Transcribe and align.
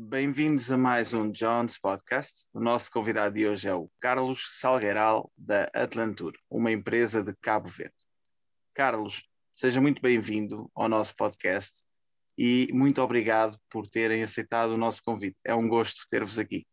Bem-vindos 0.00 0.70
a 0.70 0.78
mais 0.78 1.12
um 1.12 1.28
Jones 1.32 1.76
Podcast. 1.76 2.46
O 2.54 2.60
nosso 2.60 2.88
convidado 2.88 3.34
de 3.34 3.48
hoje 3.48 3.66
é 3.66 3.74
o 3.74 3.90
Carlos 4.00 4.46
Salgueiral, 4.60 5.28
da 5.36 5.64
Atlantur, 5.74 6.34
uma 6.48 6.70
empresa 6.70 7.20
de 7.20 7.34
Cabo 7.42 7.66
Verde. 7.66 7.96
Carlos, 8.72 9.28
seja 9.52 9.80
muito 9.80 10.00
bem-vindo 10.00 10.70
ao 10.72 10.88
nosso 10.88 11.16
podcast 11.16 11.82
e 12.38 12.68
muito 12.72 13.02
obrigado 13.02 13.58
por 13.68 13.88
terem 13.88 14.22
aceitado 14.22 14.70
o 14.70 14.78
nosso 14.78 15.02
convite. 15.02 15.38
É 15.44 15.52
um 15.52 15.66
gosto 15.66 16.06
ter-vos 16.08 16.38
aqui. 16.38 16.64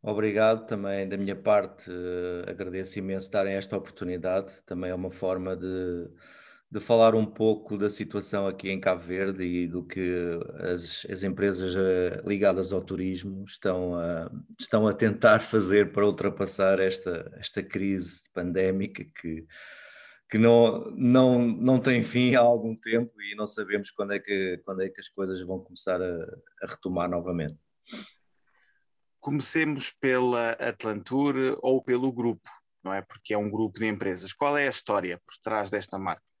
Obrigado 0.00 0.66
também 0.66 1.06
da 1.06 1.18
minha 1.18 1.36
parte, 1.36 1.90
uh, 1.90 2.48
agradeço 2.48 2.98
imenso 2.98 3.30
darem 3.30 3.52
esta 3.52 3.76
oportunidade. 3.76 4.62
Também 4.64 4.90
é 4.90 4.94
uma 4.94 5.10
forma 5.10 5.54
de, 5.54 6.08
de 6.70 6.80
falar 6.80 7.14
um 7.14 7.24
pouco 7.24 7.78
da 7.78 7.88
situação 7.88 8.48
aqui 8.48 8.68
em 8.68 8.80
Cabo 8.80 9.00
Verde 9.00 9.44
e 9.44 9.68
do 9.68 9.84
que 9.84 10.38
as, 10.72 11.06
as 11.08 11.22
empresas 11.22 11.74
uh, 11.74 12.28
ligadas 12.28 12.72
ao 12.72 12.80
turismo 12.82 13.44
estão 13.44 13.94
a, 13.94 14.30
estão 14.58 14.86
a 14.86 14.92
tentar 14.92 15.38
fazer 15.40 15.92
para 15.92 16.06
ultrapassar 16.06 16.80
esta, 16.80 17.30
esta 17.38 17.62
crise 17.62 18.24
pandémica 18.32 19.04
que, 19.04 19.46
que 20.28 20.38
não, 20.38 20.90
não, 20.96 21.46
não 21.46 21.78
tem 21.78 22.02
fim 22.02 22.34
há 22.34 22.40
algum 22.40 22.74
tempo 22.74 23.12
e 23.22 23.36
não 23.36 23.46
sabemos 23.46 23.92
quando 23.92 24.14
é 24.14 24.18
que, 24.18 24.60
quando 24.64 24.82
é 24.82 24.88
que 24.88 25.00
as 25.00 25.08
coisas 25.08 25.40
vão 25.42 25.60
começar 25.60 26.02
a, 26.02 26.24
a 26.62 26.66
retomar 26.66 27.08
novamente. 27.08 27.56
Comecemos 29.20 29.92
pela 29.92 30.50
Atlantur 30.52 31.56
ou 31.62 31.80
pelo 31.80 32.12
grupo, 32.12 32.50
não 32.82 32.92
é? 32.92 33.00
Porque 33.00 33.32
é 33.32 33.38
um 33.38 33.48
grupo 33.48 33.78
de 33.78 33.86
empresas. 33.86 34.32
Qual 34.32 34.58
é 34.58 34.66
a 34.66 34.70
história 34.70 35.20
por 35.24 35.34
trás 35.42 35.70
desta 35.70 35.98
marca? 35.98 36.33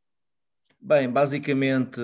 Bem, 0.86 1.08
basicamente 1.08 1.98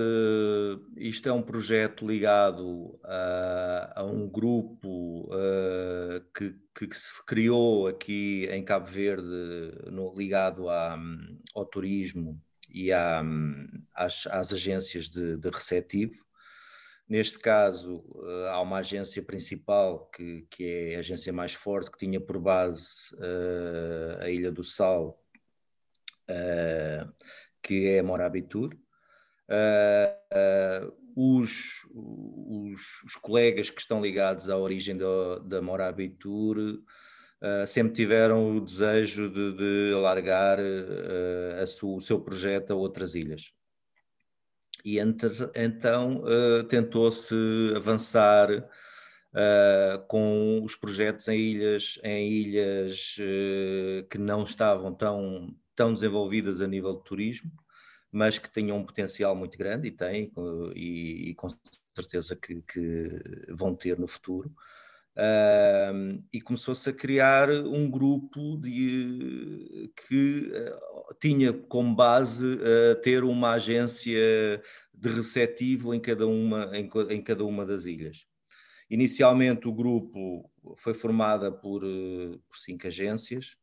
isto 0.96 1.28
é 1.28 1.32
um 1.34 1.42
projeto 1.42 2.06
ligado 2.06 2.98
a, 3.04 4.00
a 4.00 4.04
um 4.04 4.26
grupo 4.26 5.26
uh, 5.26 6.24
que, 6.34 6.56
que, 6.74 6.96
se 6.96 7.22
criou 7.26 7.88
aqui 7.88 8.48
em 8.50 8.64
Cabo 8.64 8.86
Verde, 8.86 9.28
no, 9.90 10.14
ligado 10.16 10.70
ao 10.70 11.66
turismo 11.70 12.40
e 12.70 12.90
às, 12.90 14.26
às 14.28 14.50
agências 14.50 15.10
de, 15.10 15.36
de 15.36 15.50
receptivo. 15.50 16.24
Neste 17.06 17.38
caso, 17.38 18.02
eh, 18.24 18.48
há 18.48 18.62
uma 18.62 18.78
agência 18.78 19.22
principal, 19.22 20.06
que, 20.06 20.46
que 20.48 20.64
é 20.64 20.96
a 20.96 21.00
agência 21.00 21.32
mais 21.34 21.52
forte, 21.52 21.90
que 21.90 21.98
tinha 21.98 22.20
por 22.20 22.38
base 22.38 23.14
a 24.20 24.30
Ilha 24.30 24.50
do 24.50 24.64
Sal, 24.64 25.20
que 27.62 27.86
é 27.86 28.00
a 28.00 28.02
Morabitur. 28.02 28.76
Uh, 29.48 30.92
os, 31.16 31.86
os, 31.92 33.02
os, 33.04 33.16
colegas 33.16 33.68
que 33.68 33.80
estão 33.80 34.00
ligados 34.00 34.48
à 34.48 34.56
origem 34.56 34.96
da, 34.96 35.38
da 35.44 35.60
Morabitur 35.60 36.56
sempre 37.66 37.94
tiveram 37.94 38.56
o 38.56 38.60
desejo 38.60 39.28
de, 39.28 39.56
de 39.56 39.92
alargar 39.94 40.58
su, 41.66 41.96
o 41.96 42.00
seu 42.00 42.20
projeto 42.20 42.72
a 42.72 42.76
outras 42.76 43.14
ilhas 43.14 43.52
e 44.84 44.98
entre, 44.98 45.30
então 45.54 46.22
uh, 46.22 46.64
tentou-se 46.64 47.34
avançar 47.76 48.50
uh, 48.50 50.06
com 50.06 50.62
os 50.64 50.76
projetos 50.76 51.28
em 51.28 51.38
ilhas, 51.38 51.98
em 52.02 52.30
ilhas 52.30 53.16
uh, 53.18 54.06
que 54.08 54.18
não 54.18 54.42
estavam 54.42 54.94
tão, 54.94 55.54
tão 55.80 55.94
desenvolvidas 55.94 56.60
a 56.60 56.66
nível 56.66 56.94
de 56.94 57.04
turismo, 57.04 57.50
mas 58.12 58.36
que 58.36 58.52
tinham 58.52 58.76
um 58.76 58.84
potencial 58.84 59.34
muito 59.34 59.56
grande 59.56 59.88
e 59.88 59.90
têm, 59.90 60.30
e, 60.76 61.30
e 61.30 61.34
com 61.34 61.48
certeza 61.96 62.36
que, 62.36 62.60
que, 62.60 63.08
vão 63.48 63.74
ter 63.74 63.98
no 63.98 64.06
futuro. 64.06 64.52
Uh, 65.16 66.22
e 66.30 66.38
começou-se 66.38 66.88
a 66.88 66.92
criar 66.92 67.50
um 67.50 67.90
grupo 67.90 68.58
de, 68.58 69.90
que 70.06 70.52
uh, 70.52 71.14
tinha 71.18 71.50
como 71.50 71.94
base 71.94 72.44
uh, 72.44 73.00
ter 73.02 73.24
uma 73.24 73.52
agência 73.52 74.62
de 74.92 75.08
receptivo 75.08 75.94
em 75.94 76.00
cada 76.00 76.26
uma, 76.26 76.70
em, 76.76 76.90
em, 77.08 77.22
cada 77.22 77.42
uma 77.42 77.64
das 77.64 77.86
ilhas. 77.86 78.26
Inicialmente 78.90 79.66
o 79.66 79.72
grupo 79.72 80.50
foi 80.76 80.92
formado 80.92 81.50
por, 81.54 81.82
eh, 81.84 82.38
por 82.48 82.58
cinco 82.58 82.86
agências, 82.86 83.56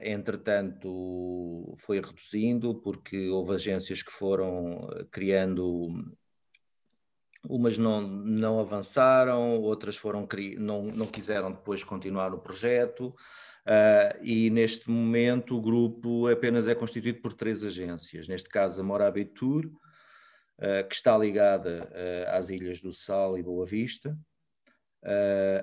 entretanto 0.00 1.74
foi 1.76 2.00
reduzindo 2.00 2.74
porque 2.80 3.28
houve 3.28 3.54
agências 3.54 4.02
que 4.02 4.10
foram 4.10 4.88
criando 5.10 5.90
umas 7.48 7.78
não, 7.78 8.00
não 8.02 8.58
avançaram, 8.58 9.60
outras 9.60 9.96
foram 9.96 10.26
não, 10.58 10.84
não 10.84 11.06
quiseram 11.06 11.52
depois 11.52 11.82
continuar 11.82 12.34
o 12.34 12.40
projeto, 12.40 13.08
uh, 13.66 14.22
e 14.22 14.50
neste 14.50 14.90
momento 14.90 15.56
o 15.56 15.60
grupo 15.60 16.28
apenas 16.28 16.68
é 16.68 16.74
constituído 16.74 17.20
por 17.20 17.32
três 17.32 17.64
agências, 17.64 18.28
neste 18.28 18.48
caso 18.48 18.80
a 18.80 18.84
Morabitur, 18.84 19.66
uh, 19.66 20.88
que 20.88 20.94
está 20.94 21.16
ligada 21.16 21.90
às 22.28 22.50
Ilhas 22.50 22.80
do 22.80 22.92
Sal 22.92 23.38
e 23.38 23.42
Boa 23.42 23.64
Vista, 23.64 24.16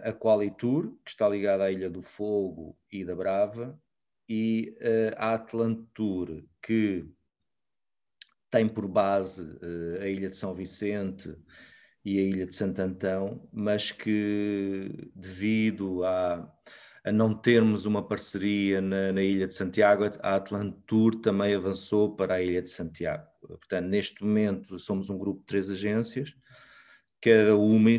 a 0.03 0.13
Qualitur, 0.13 0.93
que 1.03 1.11
está 1.11 1.29
ligada 1.29 1.65
à 1.65 1.71
Ilha 1.71 1.89
do 1.89 2.01
Fogo 2.01 2.77
e 2.91 3.05
da 3.05 3.15
Brava, 3.15 3.79
e 4.27 4.75
a 5.17 5.33
Atlantur, 5.35 6.43
que 6.61 7.07
tem 8.49 8.67
por 8.67 8.87
base 8.87 9.41
uh, 9.41 10.01
a 10.01 10.07
Ilha 10.07 10.29
de 10.29 10.37
São 10.37 10.53
Vicente 10.53 11.35
e 12.03 12.19
a 12.19 12.21
Ilha 12.21 12.45
de 12.45 12.55
Santo 12.55 12.79
Antão, 12.81 13.47
mas 13.51 13.91
que 13.91 15.09
devido 15.13 16.03
a, 16.05 16.49
a 17.03 17.11
não 17.11 17.35
termos 17.35 17.85
uma 17.85 18.07
parceria 18.07 18.79
na, 18.79 19.11
na, 19.11 19.21
Ilha 19.21 19.47
de 19.47 19.53
Santiago, 19.53 20.05
a 20.21 20.35
Atlantur 20.35 21.19
também 21.21 21.53
avançou 21.53 22.15
para 22.15 22.35
a 22.35 22.41
Ilha 22.41 22.61
de 22.61 22.69
Santiago. 22.69 23.27
Portanto, 23.41 23.87
neste 23.87 24.23
momento 24.23 24.79
somos 24.79 25.09
um 25.09 25.17
grupo 25.17 25.41
de 25.41 25.45
três 25.45 25.69
agências, 25.69 26.33
cada 27.21 27.55
uma, 27.57 27.89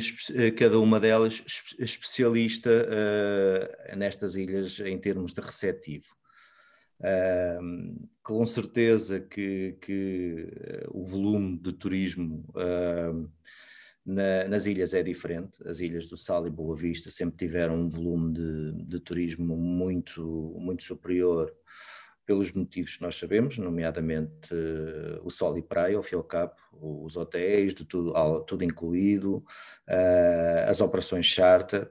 cada 0.57 0.79
uma 0.79 1.01
delas 1.01 1.43
especialista 1.79 2.71
uh, 2.71 3.97
nestas 3.97 4.37
ilhas 4.37 4.79
em 4.81 4.99
termos 4.99 5.33
de 5.33 5.41
receptivo. 5.41 6.17
Uh, 7.01 8.09
com 8.23 8.45
certeza 8.45 9.21
que, 9.21 9.77
que 9.81 10.49
uh, 10.85 10.99
o 10.99 11.05
volume 11.05 11.57
de 11.57 11.73
turismo 11.73 12.45
uh, 12.51 13.31
na, 14.05 14.49
nas 14.49 14.67
ilhas 14.67 14.95
é 14.95 15.03
diferente. 15.03 15.63
As 15.67 15.81
ilhas 15.81 16.09
do 16.09 16.17
Sal 16.17 16.47
e 16.47 16.51
Boa 16.51 16.77
Vista 16.77 17.11
sempre 17.11 17.37
tiveram 17.37 17.77
um 17.83 17.89
volume 17.89 18.33
de, 18.33 18.85
de 18.85 19.01
turismo 19.01 19.57
muito, 19.57 20.57
muito 20.59 20.83
superior 20.83 21.55
pelos 22.29 22.53
motivos 22.53 22.99
que 22.99 23.03
nós 23.03 23.17
sabemos, 23.17 23.57
nomeadamente 23.57 24.55
o 25.23 25.31
sol 25.31 25.57
e 25.57 25.63
praia, 25.63 25.97
ao 25.97 26.03
fim 26.03 26.15
e 26.15 26.19
ao 26.19 26.23
cabo, 26.23 26.53
os 26.79 27.17
hotéis, 27.17 27.75
de 27.75 27.87
tudo, 27.87 28.13
tudo 28.45 28.63
incluído, 28.63 29.43
as 30.67 30.83
operações 30.83 31.25
charter. 31.25 31.91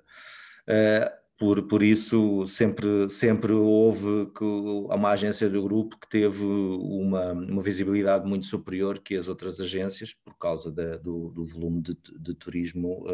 Por, 1.40 1.68
por 1.68 1.81
isso, 1.81 2.46
sempre, 2.46 3.09
sempre 3.09 3.52
houve 3.52 4.31
que, 4.31 4.44
uma 4.44 5.09
agência 5.09 5.50
do 5.50 5.64
grupo 5.64 6.00
que 6.00 6.08
teve 6.08 6.44
uma, 6.44 7.31
uma 7.34 7.64
visibilidade 7.64 8.28
muito 8.28 8.46
superior 8.46 9.00
que 9.00 9.16
as 9.16 9.28
outras 9.28 9.59
agências, 9.59 10.14
por 10.14 10.38
causa 10.38 10.72
da, 10.72 10.98
do, 10.98 11.30
do, 11.30 11.44
volume 11.44 11.81
de, 11.81 11.98
de 12.19 12.34
turismo 12.36 13.06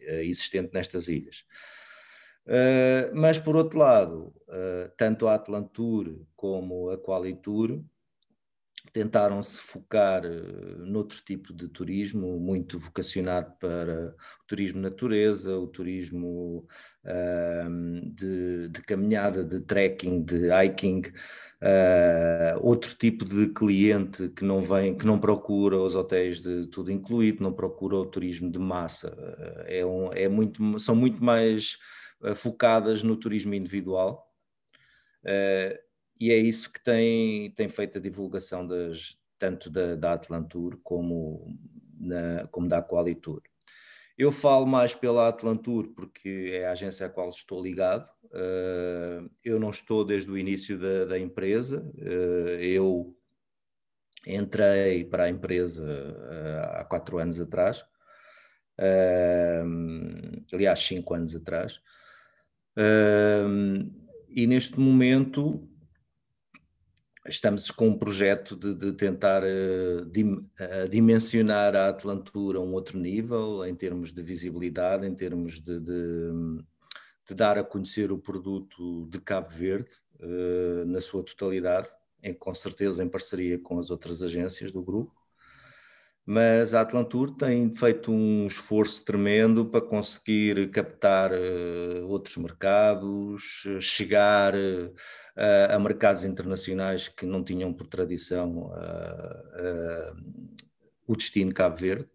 existente 0.00 0.70
nestas 0.72 1.08
ilhas. 1.08 1.44
Uh, 2.46 3.14
mas, 3.14 3.38
por 3.38 3.54
outro 3.54 3.78
lado, 3.78 4.34
uh, 4.48 4.90
tanto 4.96 5.28
a 5.28 5.34
Atlantur 5.34 6.20
como 6.34 6.90
a 6.90 6.98
Qualitur 6.98 7.82
tentaram 8.92 9.42
se 9.42 9.58
focar 9.58 10.22
noutro 10.78 11.22
tipo 11.24 11.54
de 11.54 11.68
turismo, 11.68 12.38
muito 12.38 12.78
vocacionado 12.78 13.52
para 13.58 14.14
o 14.42 14.46
turismo 14.46 14.82
natureza, 14.82 15.56
o 15.56 15.66
turismo 15.66 16.66
de, 18.14 18.68
de, 18.68 18.82
caminhada, 18.82 19.42
de 19.42 19.60
trekking, 19.60 20.22
de 20.22 20.48
hiking, 20.52 21.02
uh, 21.62 22.58
outro 22.60 22.94
tipo 22.96 23.24
de 23.24 23.48
cliente 23.48 24.28
que 24.30 24.44
não 24.44 24.60
vem, 24.60 24.96
que 24.96 25.06
não 25.06 25.18
procura 25.18 25.78
os 25.78 25.94
hotéis 25.94 26.42
de 26.42 26.66
tudo 26.66 26.90
incluído, 26.90 27.42
não 27.42 27.52
procura 27.52 27.96
o 27.96 28.06
turismo 28.06 28.50
de 28.50 28.58
massa, 28.58 29.14
uh, 29.16 29.64
é, 29.66 29.86
um, 29.86 30.12
é 30.12 30.28
muito, 30.28 30.78
são 30.78 30.94
muito 30.94 31.22
mais 31.24 31.74
uh, 31.74 32.01
focadas 32.34 33.02
no 33.02 33.16
turismo 33.16 33.54
individual. 33.54 34.30
e 36.20 36.30
é 36.30 36.36
isso 36.36 36.72
que 36.72 36.82
tem, 36.82 37.50
tem 37.52 37.68
feito 37.68 37.98
a 37.98 38.00
divulgação 38.00 38.66
das, 38.66 39.18
tanto 39.38 39.68
da, 39.68 39.96
da 39.96 40.12
Atlantur 40.12 40.78
como, 40.82 41.58
na, 41.98 42.46
como 42.48 42.68
da 42.68 42.82
Qualitur. 42.82 43.42
Eu 44.16 44.30
falo 44.30 44.66
mais 44.66 44.94
pela 44.94 45.26
Atlantur 45.26 45.92
porque 45.96 46.52
é 46.52 46.66
a 46.66 46.72
agência 46.72 47.06
à 47.06 47.08
qual 47.10 47.28
estou 47.28 47.60
ligado. 47.60 48.08
Uh, 48.26 49.28
eu 49.44 49.58
não 49.58 49.70
estou 49.70 50.04
desde 50.04 50.30
o 50.30 50.38
início 50.38 50.78
da, 50.78 51.06
da 51.06 51.18
empresa. 51.18 51.84
Eu 52.60 53.16
entrei 54.24 55.04
para 55.04 55.24
a 55.24 55.28
empresa 55.28 55.84
há 56.74 56.84
quatro 56.84 57.18
anos 57.18 57.40
atrás. 57.40 57.84
aliás, 60.52 60.78
cinco 60.80 61.14
anos 61.14 61.34
atrás. 61.34 61.80
Uh, 62.76 63.90
e 64.28 64.46
neste 64.46 64.80
momento 64.80 65.68
estamos 67.28 67.70
com 67.70 67.88
um 67.88 67.98
projeto 67.98 68.56
de, 68.56 68.74
de 68.74 68.92
tentar 68.94 69.42
uh, 69.42 70.04
dim, 70.06 70.34
uh, 70.34 70.88
dimensionar 70.90 71.76
a 71.76 71.88
Atlantura 71.88 72.58
a 72.58 72.62
um 72.62 72.72
outro 72.72 72.98
nível, 72.98 73.64
em 73.64 73.74
termos 73.74 74.12
de 74.12 74.22
visibilidade, 74.22 75.06
em 75.06 75.14
termos 75.14 75.60
de, 75.60 75.78
de, 75.78 76.30
de 77.28 77.34
dar 77.34 77.58
a 77.58 77.64
conhecer 77.64 78.10
o 78.10 78.18
produto 78.18 79.06
de 79.08 79.20
Cabo 79.20 79.50
Verde 79.50 79.90
uh, 80.18 80.84
na 80.86 81.00
sua 81.00 81.22
totalidade, 81.22 81.88
em, 82.22 82.34
com 82.34 82.54
certeza 82.54 83.04
em 83.04 83.08
parceria 83.08 83.58
com 83.58 83.78
as 83.78 83.90
outras 83.90 84.22
agências 84.22 84.72
do 84.72 84.82
grupo. 84.82 85.21
Mas 86.24 86.72
a 86.72 86.82
Atlantur 86.82 87.36
tem 87.36 87.74
feito 87.74 88.12
um 88.12 88.46
esforço 88.46 89.04
tremendo 89.04 89.66
para 89.66 89.80
conseguir 89.80 90.70
captar 90.70 91.32
outros 92.04 92.36
mercados, 92.36 93.64
chegar 93.80 94.54
a 95.68 95.78
mercados 95.80 96.24
internacionais 96.24 97.08
que 97.08 97.26
não 97.26 97.42
tinham 97.42 97.72
por 97.72 97.88
tradição 97.88 98.70
o 101.06 101.16
destino 101.16 101.52
Cabo 101.52 101.76
Verde. 101.76 102.08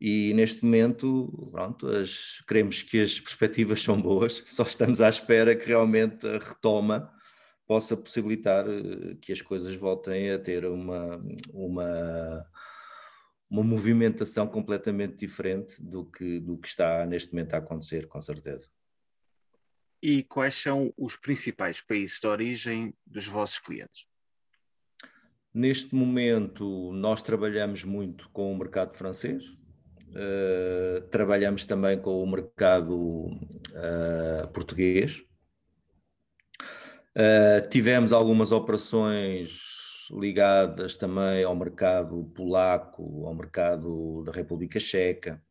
E 0.00 0.32
neste 0.34 0.64
momento, 0.64 1.48
pronto, 1.50 1.88
as, 1.88 2.40
queremos 2.46 2.82
que 2.82 3.02
as 3.02 3.18
perspectivas 3.18 3.82
são 3.82 4.00
boas, 4.00 4.42
só 4.46 4.62
estamos 4.62 5.00
à 5.00 5.08
espera 5.08 5.56
que 5.56 5.66
realmente 5.66 6.26
a 6.26 6.38
retoma 6.38 7.12
possa 7.66 7.96
possibilitar 7.96 8.64
eh, 8.68 9.16
que 9.20 9.32
as 9.32 9.42
coisas 9.42 9.74
voltem 9.74 10.30
a 10.30 10.38
ter 10.38 10.64
uma, 10.64 11.20
uma, 11.52 12.46
uma 13.50 13.62
movimentação 13.62 14.46
completamente 14.46 15.16
diferente 15.16 15.82
do 15.82 16.04
que, 16.04 16.38
do 16.40 16.58
que 16.58 16.68
está 16.68 17.06
neste 17.06 17.32
momento 17.32 17.54
a 17.54 17.58
acontecer, 17.58 18.06
com 18.06 18.20
certeza. 18.20 18.68
E 20.02 20.22
quais 20.22 20.54
são 20.54 20.92
os 20.96 21.16
principais 21.16 21.80
países 21.80 22.20
de 22.20 22.26
origem 22.26 22.94
dos 23.06 23.26
vossos 23.26 23.58
clientes? 23.58 24.06
Neste 25.52 25.94
momento, 25.94 26.92
nós 26.92 27.22
trabalhamos 27.22 27.82
muito 27.82 28.28
com 28.30 28.52
o 28.52 28.56
mercado 28.56 28.96
francês, 28.96 29.44
uh, 29.44 31.00
trabalhamos 31.10 31.64
também 31.64 32.00
com 32.00 32.22
o 32.22 32.30
mercado 32.30 32.94
uh, 32.94 34.48
português. 34.52 35.24
Uh, 37.16 37.68
tivemos 37.68 38.12
algumas 38.12 38.52
operações 38.52 39.77
ligadas 40.10 40.96
também 40.96 41.44
ao 41.44 41.54
mercado 41.54 42.24
polaco, 42.34 43.26
ao 43.26 43.34
mercado 43.34 44.22
da 44.24 44.32
República 44.32 44.80
Checa. 44.80 45.42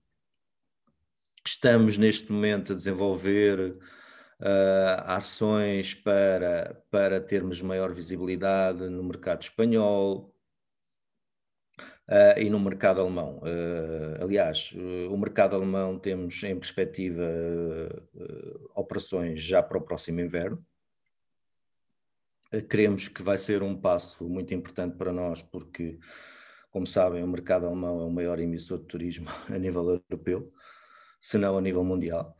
Estamos 1.45 1.97
neste 1.97 2.31
momento 2.31 2.73
a 2.73 2.75
desenvolver 2.75 3.77
uh, 4.39 5.03
ações 5.05 5.93
para, 5.93 6.83
para 6.91 7.21
termos 7.21 7.61
maior 7.61 7.93
visibilidade 7.93 8.89
no 8.89 9.03
mercado 9.03 9.41
espanhol, 9.41 10.33
Uh, 12.09 12.39
e 12.39 12.49
no 12.49 12.57
mercado 12.57 13.01
alemão. 13.01 13.39
Uh, 13.39 14.23
aliás, 14.23 14.71
uh, 14.73 15.13
o 15.13 15.17
mercado 15.17 15.57
alemão 15.57 15.99
temos 15.99 16.41
em 16.41 16.57
perspectiva 16.57 17.21
operações 18.73 19.41
já 19.41 19.61
para 19.61 19.77
o 19.77 19.81
próximo 19.81 20.21
inverno. 20.21 20.65
Queremos 22.69 23.07
que 23.07 23.21
vai 23.21 23.37
ser 23.37 23.61
um 23.61 23.75
passo 23.75 24.27
muito 24.27 24.53
importante 24.53 24.95
para 24.95 25.11
nós, 25.11 25.41
porque, 25.41 25.99
como 26.71 26.87
sabem, 26.87 27.23
o 27.23 27.27
mercado 27.27 27.65
alemão 27.65 28.01
é 28.01 28.05
o 28.05 28.11
maior 28.11 28.39
emissor 28.39 28.79
de 28.79 28.85
turismo 28.85 29.29
a 29.49 29.57
nível 29.57 30.01
europeu, 30.09 30.51
se 31.19 31.37
não 31.37 31.57
a 31.57 31.61
nível 31.61 31.83
mundial 31.83 32.37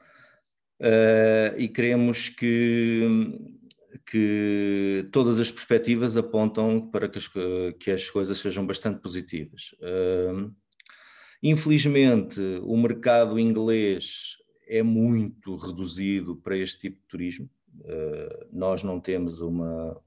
uh, 0.82 1.58
e 1.58 1.68
queremos 1.68 2.30
que, 2.30 3.02
que 4.06 5.08
todas 5.12 5.40
as 5.40 5.52
perspectivas 5.52 6.16
apontam 6.18 6.90
para 6.90 7.10
que 7.10 7.18
as, 7.18 7.28
que 7.80 7.92
as 7.92 8.10
coisas 8.10 8.38
sejam 8.38 8.66
bastante 8.66 9.02
positivas. 9.02 9.76
Uh, 9.82 10.54
infelizmente, 11.42 12.40
o 12.64 12.78
mercado 12.78 13.40
inglês 13.40 14.38
é 14.68 14.84
muito 14.84 15.56
reduzido 15.56 16.36
para 16.38 16.58
este 16.58 16.80
tipo 16.82 16.98
de 16.98 17.08
turismo. 17.08 17.50
Uh, 17.82 18.48
nós 18.52 18.84
não 18.84 19.00
temos 19.00 19.40
uma 19.42 20.02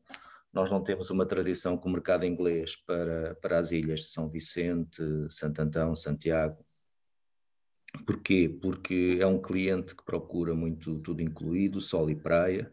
nós 0.53 0.71
não 0.71 0.83
temos 0.83 1.11
uma 1.11 1.25
tradição 1.25 1.77
com 1.77 1.89
o 1.89 1.93
mercado 1.93 2.27
inglês 2.27 2.75
para, 2.75 3.37
para 3.37 3.59
as 3.59 3.71
ilhas 3.71 4.01
de 4.01 4.07
São 4.07 4.29
Vicente, 4.29 5.01
Santo 5.31 5.63
Antão, 5.63 5.95
Santiago. 5.95 6.65
Porquê? 8.05 8.59
Porque 8.61 9.19
é 9.21 9.27
um 9.27 9.41
cliente 9.41 9.95
que 9.95 10.05
procura 10.05 10.55
muito 10.55 10.99
tudo 10.99 11.23
incluído, 11.23 11.81
sol 11.81 12.11
e 12.11 12.17
praia, 12.17 12.73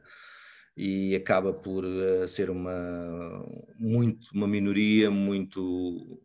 e 0.76 1.16
acaba 1.16 1.54
por 1.54 1.84
uh, 1.86 2.28
ser 2.28 2.50
uma, 2.50 3.46
muito, 3.78 4.30
uma 4.34 4.48
minoria 4.48 5.10
muito, 5.10 6.22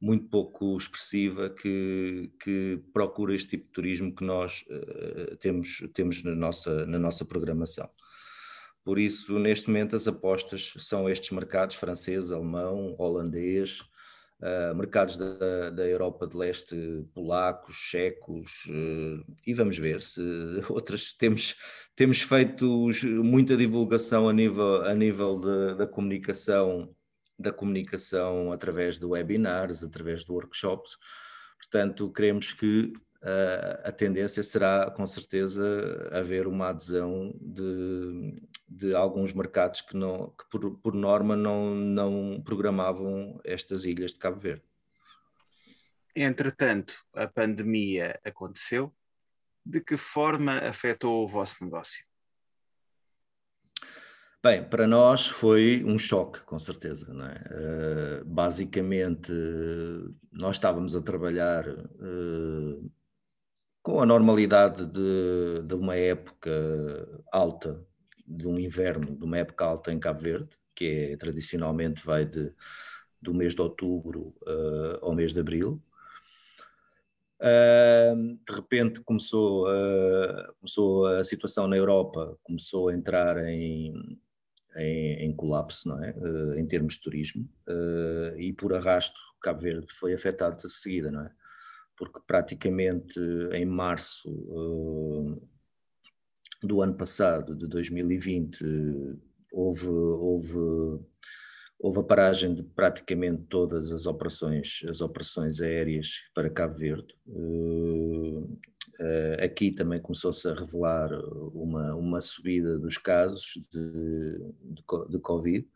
muito 0.00 0.28
pouco 0.28 0.76
expressiva 0.76 1.48
que, 1.50 2.30
que 2.42 2.82
procura 2.92 3.34
este 3.34 3.50
tipo 3.50 3.66
de 3.66 3.72
turismo 3.72 4.14
que 4.14 4.24
nós 4.24 4.64
uh, 4.68 5.36
temos, 5.36 5.82
temos 5.94 6.22
na, 6.22 6.34
nossa, 6.34 6.86
na 6.86 6.98
nossa 6.98 7.24
programação. 7.24 7.88
Por 8.86 9.00
isso, 9.00 9.36
neste 9.40 9.66
momento, 9.66 9.96
as 9.96 10.06
apostas 10.06 10.72
são 10.78 11.10
estes 11.10 11.32
mercados 11.32 11.74
francês, 11.74 12.30
alemão, 12.30 12.94
holandês, 12.96 13.80
uh, 14.40 14.72
mercados 14.76 15.16
da, 15.16 15.70
da, 15.70 15.84
Europa 15.84 16.24
de 16.24 16.36
Leste, 16.36 17.04
polacos, 17.12 17.74
checos, 17.74 18.64
uh, 18.66 19.24
e 19.44 19.52
vamos 19.54 19.76
ver 19.76 20.00
se 20.00 20.22
outras 20.70 21.12
temos, 21.14 21.56
temos 21.96 22.22
feito 22.22 22.92
muita 23.24 23.56
divulgação 23.56 24.28
a 24.28 24.32
nível, 24.32 24.82
a 24.82 24.94
nível 24.94 25.40
de, 25.40 25.74
da 25.78 25.86
comunicação, 25.88 26.94
da 27.36 27.50
comunicação 27.50 28.52
através 28.52 29.00
de 29.00 29.04
webinars, 29.04 29.82
através 29.82 30.24
de 30.24 30.30
workshops. 30.30 30.96
Portanto, 31.58 32.12
queremos 32.12 32.52
que 32.52 32.92
a 33.82 33.90
tendência 33.90 34.40
será, 34.40 34.88
com 34.88 35.04
certeza, 35.04 36.08
haver 36.12 36.46
uma 36.46 36.68
adesão 36.68 37.34
de, 37.40 38.40
de 38.68 38.94
alguns 38.94 39.32
mercados 39.32 39.80
que, 39.80 39.96
não, 39.96 40.30
que 40.30 40.48
por, 40.50 40.78
por, 40.78 40.94
norma, 40.94 41.36
não, 41.36 41.74
não 41.74 42.42
programavam 42.44 43.40
estas 43.44 43.84
ilhas 43.84 44.12
de 44.12 44.18
Cabo 44.18 44.38
Verde. 44.38 44.64
Entretanto, 46.14 46.94
a 47.14 47.26
pandemia 47.26 48.18
aconteceu. 48.24 48.94
De 49.64 49.80
que 49.80 49.96
forma 49.96 50.58
afetou 50.58 51.24
o 51.24 51.28
vosso 51.28 51.64
negócio? 51.64 52.04
Bem, 54.42 54.62
para 54.62 54.86
nós 54.86 55.26
foi 55.26 55.82
um 55.84 55.98
choque, 55.98 56.40
com 56.42 56.56
certeza. 56.56 57.12
Não 57.12 57.26
é? 57.26 57.34
Uh, 57.34 58.24
basicamente, 58.24 59.32
nós 60.30 60.54
estávamos 60.54 60.94
a 60.94 61.02
trabalhar 61.02 61.68
uh, 61.68 62.92
com 63.82 64.00
a 64.00 64.06
normalidade 64.06 64.86
de, 64.86 65.62
de 65.64 65.74
uma 65.74 65.96
época 65.96 66.50
alta, 67.32 67.84
de 68.26 68.46
um 68.48 68.58
inverno, 68.58 69.16
de 69.16 69.24
uma 69.24 69.38
época 69.38 69.64
alta 69.64 69.92
em 69.92 69.98
Cabo 69.98 70.20
Verde, 70.20 70.50
que 70.74 70.84
é, 71.12 71.16
tradicionalmente 71.16 72.04
vai 72.04 72.24
de, 72.24 72.52
do 73.20 73.32
mês 73.32 73.54
de 73.54 73.62
outubro 73.62 74.34
uh, 74.46 74.98
ao 75.02 75.14
mês 75.14 75.32
de 75.32 75.40
abril. 75.40 75.82
Uh, 77.40 78.38
de 78.46 78.54
repente 78.54 79.00
começou, 79.00 79.66
uh, 79.68 80.54
começou 80.58 81.06
a 81.06 81.24
situação 81.24 81.66
na 81.68 81.76
Europa, 81.76 82.38
começou 82.42 82.88
a 82.88 82.94
entrar 82.94 83.44
em, 83.46 84.18
em, 84.76 85.26
em 85.26 85.36
colapso, 85.36 85.88
não 85.88 86.02
é? 86.02 86.12
Uh, 86.12 86.54
em 86.58 86.66
termos 86.66 86.94
de 86.94 87.00
turismo, 87.00 87.48
e 88.38 88.52
por 88.52 88.74
arrasto 88.74 89.18
Cabo 89.42 89.60
Verde 89.60 89.86
foi 89.92 90.14
afetado 90.14 90.56
de 90.56 90.72
seguida, 90.72 91.10
não 91.10 91.22
é? 91.22 91.30
porque 91.96 92.20
praticamente 92.26 93.18
em 93.52 93.64
março 93.64 94.30
do 96.62 96.82
ano 96.82 96.94
passado, 96.94 97.54
de 97.54 97.66
2020, 97.66 98.64
houve, 99.52 99.88
houve, 99.88 101.00
houve 101.78 101.98
a 101.98 102.02
paragem 102.02 102.54
de 102.54 102.62
praticamente 102.62 103.44
todas 103.48 103.92
as 103.92 104.06
operações, 104.06 104.82
as 104.88 105.00
operações 105.00 105.60
aéreas 105.60 106.22
para 106.34 106.50
Cabo 106.50 106.74
Verde. 106.74 107.14
Uh, 107.26 108.58
uh, 109.00 109.44
aqui 109.44 109.72
também 109.72 110.00
começou-se 110.00 110.48
a 110.48 110.54
revelar 110.54 111.12
uma, 111.54 111.94
uma 111.94 112.20
subida 112.20 112.78
dos 112.78 112.98
casos 112.98 113.60
de, 113.72 114.38
de, 114.62 115.08
de 115.10 115.18
Covid. 115.20 115.66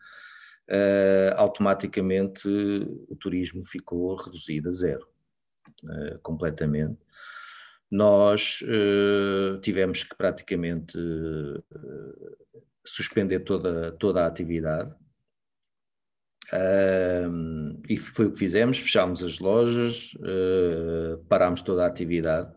Uh, 0.68 1.34
automaticamente 1.37 2.49
o 3.08 3.16
turismo 3.16 3.64
ficou 3.64 4.14
reduzido 4.14 4.68
a 4.68 4.72
zero. 4.72 5.10
Eh, 5.88 6.18
completamente. 6.22 6.99
Nós 7.90 8.62
uh, 8.62 9.59
tivemos 9.61 10.04
que 10.04 10.16
praticamente 10.16 10.97
uh, 10.97 11.62
suspender 12.87 13.40
toda, 13.40 13.92
toda 13.92 14.23
a 14.23 14.26
atividade. 14.26 14.94
e 17.88 17.97
foi 17.97 18.26
o 18.26 18.32
que 18.32 18.38
fizemos, 18.38 18.78
fechámos 18.78 19.23
as 19.23 19.38
lojas, 19.38 20.12
parámos 21.28 21.62
toda 21.62 21.85
a 21.85 21.87
atividade 21.87 22.52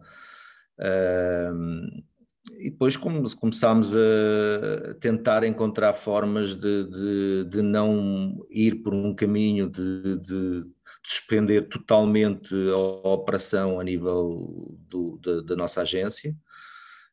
e 2.60 2.70
depois 2.70 2.98
começámos 2.98 3.94
a 3.96 4.94
tentar 5.00 5.44
encontrar 5.44 5.94
formas 5.94 6.56
de, 6.56 6.84
de, 6.86 7.46
de 7.50 7.62
não 7.62 8.46
ir 8.50 8.82
por 8.82 8.94
um 8.94 9.14
caminho 9.16 9.70
de, 9.70 10.18
de 10.20 10.66
suspender 11.06 11.68
totalmente 11.68 12.54
a 12.72 13.10
operação 13.10 13.80
a 13.80 13.84
nível 13.84 14.78
do, 14.88 15.18
da 15.44 15.56
nossa 15.56 15.82
agência 15.82 16.36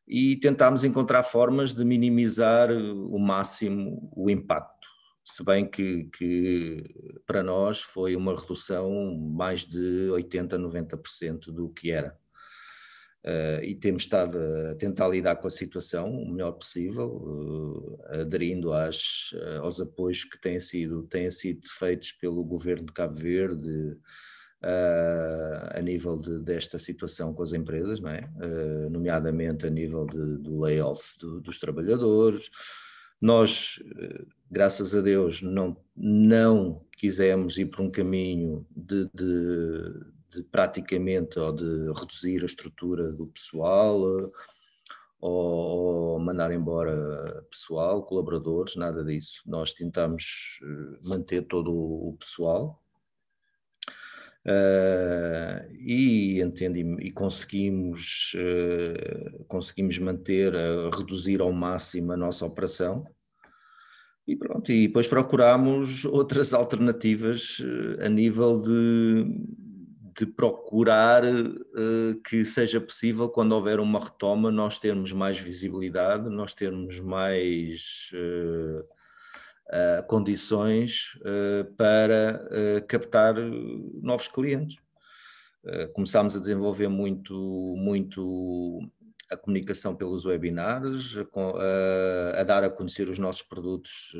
e 0.07 0.35
tentámos 0.37 0.83
encontrar 0.83 1.23
formas 1.23 1.73
de 1.73 1.85
minimizar 1.85 2.71
o 2.71 3.19
máximo 3.19 4.11
o 4.15 4.29
impacto. 4.29 4.87
Se 5.23 5.43
bem 5.43 5.69
que, 5.69 6.05
que 6.17 6.83
para 7.25 7.43
nós 7.43 7.81
foi 7.81 8.15
uma 8.15 8.35
redução 8.35 9.15
mais 9.15 9.65
de 9.65 10.07
80%, 10.09 10.57
90% 10.57 11.51
do 11.51 11.69
que 11.69 11.91
era. 11.91 12.17
Uh, 13.23 13.63
e 13.63 13.75
temos 13.75 14.03
estado 14.03 14.35
a 14.71 14.73
tentar 14.73 15.07
lidar 15.07 15.35
com 15.35 15.45
a 15.45 15.51
situação 15.51 16.09
o 16.09 16.31
melhor 16.31 16.53
possível, 16.53 17.07
uh, 17.07 17.99
aderindo 18.19 18.73
às, 18.73 19.31
uh, 19.33 19.61
aos 19.61 19.79
apoios 19.79 20.23
que 20.23 20.41
têm 20.41 20.59
sido, 20.59 21.03
têm 21.03 21.29
sido 21.29 21.61
feitos 21.77 22.13
pelo 22.13 22.43
governo 22.43 22.87
de 22.87 22.93
Cabo 22.93 23.13
Verde 23.13 23.97
a 25.73 25.81
nível 25.81 26.19
de, 26.19 26.37
desta 26.37 26.77
situação 26.77 27.33
com 27.33 27.41
as 27.41 27.51
empresas, 27.51 27.99
não 27.99 28.11
é? 28.11 28.29
nomeadamente 28.91 29.65
a 29.65 29.71
nível 29.71 30.05
de, 30.05 30.37
do 30.37 30.59
layoff 30.59 31.17
do, 31.17 31.41
dos 31.41 31.57
trabalhadores. 31.57 32.47
Nós, 33.19 33.81
graças 34.51 34.93
a 34.93 35.01
Deus, 35.01 35.41
não, 35.41 35.75
não 35.97 36.85
quisemos 36.95 37.57
ir 37.57 37.71
por 37.71 37.81
um 37.81 37.89
caminho 37.89 38.63
de, 38.75 39.09
de 39.15 40.11
de 40.31 40.43
praticamente 40.43 41.39
ou 41.39 41.51
de 41.51 41.91
reduzir 41.93 42.41
a 42.41 42.45
estrutura 42.45 43.11
do 43.11 43.27
pessoal 43.27 44.31
ou, 45.21 46.19
mandar 46.19 46.51
embora 46.51 47.45
pessoal, 47.51 48.03
colaboradores, 48.03 48.75
nada 48.75 49.03
disso. 49.03 49.43
Nós 49.45 49.71
tentamos 49.71 50.59
eh, 50.63 51.07
manter 51.07 51.43
todo 51.43 51.71
o 51.71 52.17
pessoal 52.19 52.81
Uh, 54.43 55.71
e 55.79 56.41
entendi 56.41 56.81
e 56.99 57.11
conseguimos 57.11 58.33
uh, 58.33 59.43
conseguimos 59.43 59.99
manter 59.99 60.51
uh, 60.55 60.89
reduzir 60.89 61.39
ao 61.41 61.53
máximo 61.53 62.11
a 62.11 62.17
nossa 62.17 62.43
operação 62.43 63.05
e 64.27 64.35
pronto 64.35 64.71
e 64.71 64.87
depois 64.87 65.07
procuramos 65.07 66.05
outras 66.05 66.55
alternativas 66.55 67.61
a 68.03 68.09
nível 68.09 68.59
de 68.59 69.27
de 70.13 70.25
procurar 70.25 71.23
uh, 71.23 72.21
que 72.27 72.43
seja 72.43 72.81
possível, 72.81 73.29
quando 73.29 73.53
houver 73.53 73.79
uma 73.79 73.99
retoma, 73.99 74.51
nós 74.51 74.77
termos 74.77 75.11
mais 75.11 75.39
visibilidade, 75.39 76.29
nós 76.29 76.53
termos 76.53 76.99
mais 76.99 78.11
uh, 78.13 78.81
uh, 78.81 80.07
condições 80.07 81.17
para 81.77 82.81
captar 82.87 83.35
novos 84.01 84.27
clientes. 84.27 84.77
começámos 85.93 86.35
a 86.35 86.39
desenvolver 86.39 86.89
muito, 86.89 87.33
muito 87.77 88.81
a 89.29 89.37
comunicação 89.37 89.95
pelos 89.95 90.25
webinars, 90.25 91.15
a, 91.17 92.41
a, 92.41 92.43
dar 92.43 92.63
a 92.63 92.69
conhecer 92.69 93.09
os 93.09 93.17
nossos 93.17 93.43
produtos 93.43 94.13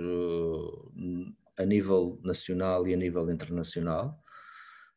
a 1.57 1.65
nível 1.65 2.19
nacional 2.24 2.88
e 2.88 2.93
a 2.93 2.98
nível 2.98 3.29
internacional. 3.29 4.17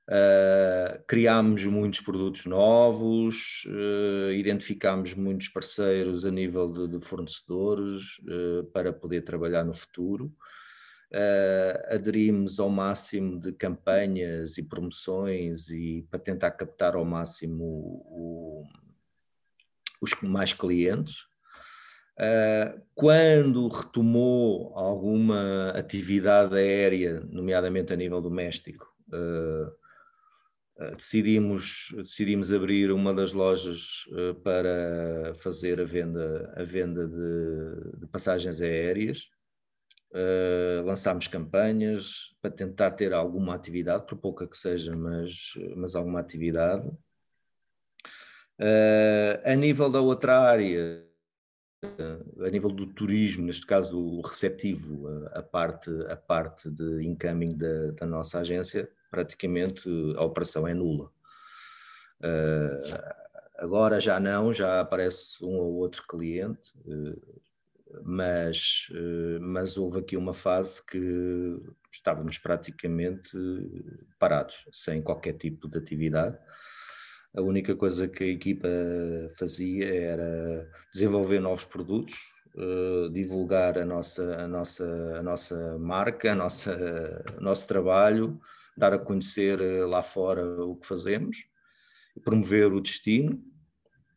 Uh, 0.06 1.02
criámos 1.06 1.64
muitos 1.64 2.00
produtos 2.00 2.44
novos, 2.44 3.64
uh, 3.66 4.32
identificámos 4.32 5.14
muitos 5.14 5.48
parceiros 5.48 6.26
a 6.26 6.30
nível 6.30 6.70
de, 6.70 6.88
de 6.88 7.06
fornecedores 7.06 8.18
uh, 8.18 8.64
para 8.72 8.92
poder 8.92 9.22
trabalhar 9.22 9.64
no 9.64 9.72
futuro. 9.72 10.26
Uh, 11.10 11.94
aderimos 11.94 12.58
ao 12.60 12.68
máximo 12.68 13.40
de 13.40 13.52
campanhas 13.52 14.58
e 14.58 14.62
promoções 14.62 15.70
e 15.70 16.06
para 16.10 16.20
tentar 16.20 16.50
captar 16.50 16.96
ao 16.96 17.04
máximo 17.04 17.64
o, 17.64 18.64
os 20.02 20.12
mais 20.22 20.52
clientes. 20.52 21.26
quando 22.94 23.68
retomou 23.68 24.76
alguma 24.76 25.70
atividade 25.70 26.56
aérea, 26.56 27.20
nomeadamente 27.30 27.92
a 27.92 27.96
nível 27.96 28.20
doméstico, 28.20 28.94
eh, 29.12 29.83
decidimos, 30.96 31.94
decidimos 31.96 32.52
abrir 32.52 32.90
uma 32.90 33.14
das 33.14 33.32
lojas 33.32 34.06
uh, 34.08 34.34
para 34.42 35.34
fazer 35.36 35.80
a 35.80 35.84
venda, 35.84 36.52
a 36.56 36.62
venda 36.62 37.06
de, 37.06 38.00
de 38.00 38.06
passagens 38.08 38.60
aéreas. 38.60 39.30
Uh, 40.10 40.84
lançámos 40.84 41.26
campanhas 41.26 42.36
para 42.40 42.50
tentar 42.50 42.92
ter 42.92 43.12
alguma 43.12 43.54
atividade, 43.54 44.06
por 44.06 44.16
pouca 44.18 44.46
que 44.46 44.56
seja, 44.56 44.94
mas, 44.96 45.54
mas 45.76 45.96
alguma 45.96 46.20
atividade. 46.20 46.88
a 49.44 49.54
nível 49.56 49.90
da 49.90 50.00
outra 50.00 50.38
área, 50.38 51.04
a 52.40 52.50
nível 52.50 52.70
do 52.70 52.86
turismo, 52.86 53.44
neste 53.44 53.66
caso 53.66 53.98
o 53.98 54.20
receptivo, 54.20 55.08
a, 55.08 55.40
a 55.40 55.42
parte, 55.42 55.90
a 56.08 56.16
parte 56.16 56.70
de 56.70 57.04
incoming 57.04 57.56
da, 57.56 57.90
da 57.92 58.06
nossa 58.06 58.38
agência, 58.38 58.88
praticamente 59.14 59.88
a 60.16 60.24
operação 60.24 60.66
é 60.66 60.74
nula. 60.74 61.08
Uh, 62.20 62.98
agora 63.58 64.00
já 64.00 64.18
não, 64.18 64.52
já 64.52 64.80
aparece 64.80 65.44
um 65.44 65.56
ou 65.56 65.74
outro 65.74 66.04
cliente, 66.08 66.72
uh, 66.84 67.40
mas, 68.02 68.88
uh, 68.90 69.40
mas 69.40 69.78
houve 69.78 70.00
aqui 70.00 70.16
uma 70.16 70.32
fase 70.32 70.84
que 70.84 71.62
estávamos 71.92 72.38
praticamente 72.38 73.36
parados, 74.18 74.66
sem 74.72 75.00
qualquer 75.00 75.34
tipo 75.34 75.68
de 75.68 75.78
atividade. 75.78 76.36
A 77.36 77.40
única 77.40 77.76
coisa 77.76 78.08
que 78.08 78.24
a 78.24 78.28
equipa 78.28 78.68
fazia 79.38 79.94
era 79.94 80.68
desenvolver 80.92 81.40
novos 81.40 81.64
produtos, 81.64 82.14
divulgar 83.12 83.76
a 83.76 83.84
nossa, 83.84 84.22
a, 84.36 84.46
nossa, 84.46 84.84
a 85.18 85.22
nossa 85.22 85.78
marca, 85.78 86.30
a 86.30 86.34
nossa, 86.36 87.24
o 87.36 87.40
nosso 87.40 87.66
trabalho, 87.66 88.40
dar 88.76 88.92
a 88.92 88.98
conhecer 88.98 89.60
eh, 89.60 89.84
lá 89.84 90.02
fora 90.02 90.44
o 90.62 90.76
que 90.76 90.86
fazemos, 90.86 91.46
promover 92.22 92.72
o 92.72 92.80
destino. 92.80 93.42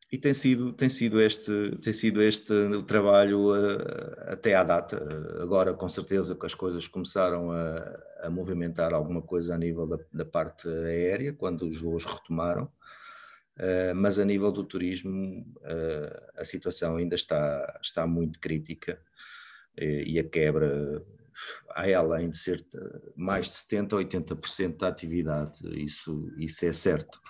E 0.09 0.17
tem 0.17 0.33
sido 0.33 0.71
tem 0.71 0.87
sido 0.87 1.19
este 1.19 1.77
tem 1.81 1.91
sido 1.91 2.21
este 2.21 2.53
o 2.53 2.81
trabalho 2.81 3.51
uh, 3.51 4.31
até 4.31 4.55
à 4.55 4.63
data. 4.63 4.97
Agora 5.41 5.73
com 5.73 5.89
certeza 5.89 6.33
que 6.33 6.45
as 6.45 6.53
coisas 6.53 6.87
começaram 6.87 7.51
a, 7.51 7.99
a 8.21 8.29
movimentar 8.29 8.93
alguma 8.93 9.21
coisa 9.21 9.53
a 9.53 9.57
nível 9.57 9.85
da, 9.85 9.97
da 10.13 10.23
parte 10.25 10.69
aérea 10.69 11.33
quando 11.33 11.63
os 11.67 11.81
voos 11.81 12.05
retomaram. 12.05 12.71
Uh, 13.59 13.93
mas 13.95 14.17
a 14.17 14.23
nível 14.23 14.51
do 14.51 14.63
turismo 14.63 15.41
uh, 15.57 16.39
a 16.41 16.45
situação 16.45 16.95
ainda 16.95 17.15
está 17.15 17.79
está 17.83 18.07
muito 18.07 18.39
crítica 18.39 19.01
e 19.79 20.17
a 20.17 20.23
quebra 20.23 21.05
há 21.69 21.97
além 21.97 22.29
de 22.29 22.37
ser 22.37 22.65
mais 23.15 23.47
de 23.47 23.53
70% 23.53 23.93
ou 23.93 23.99
80% 23.99 24.77
da 24.77 24.87
atividade, 24.87 25.59
isso, 25.81 26.31
isso 26.37 26.65
é 26.65 26.73
certo. 26.73 27.21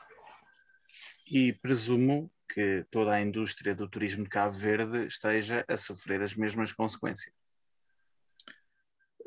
E 1.30 1.54
presumo 1.54 2.32
que 2.48 2.86
toda 2.90 3.12
a 3.12 3.22
indústria 3.22 3.76
do 3.76 3.88
turismo 3.88 4.24
de 4.24 4.30
Cabo 4.30 4.58
Verde 4.58 5.06
esteja 5.06 5.66
a 5.68 5.78
sofrer 5.78 6.22
as 6.22 6.36
mesmas 6.36 6.72
consequências. 6.72 7.34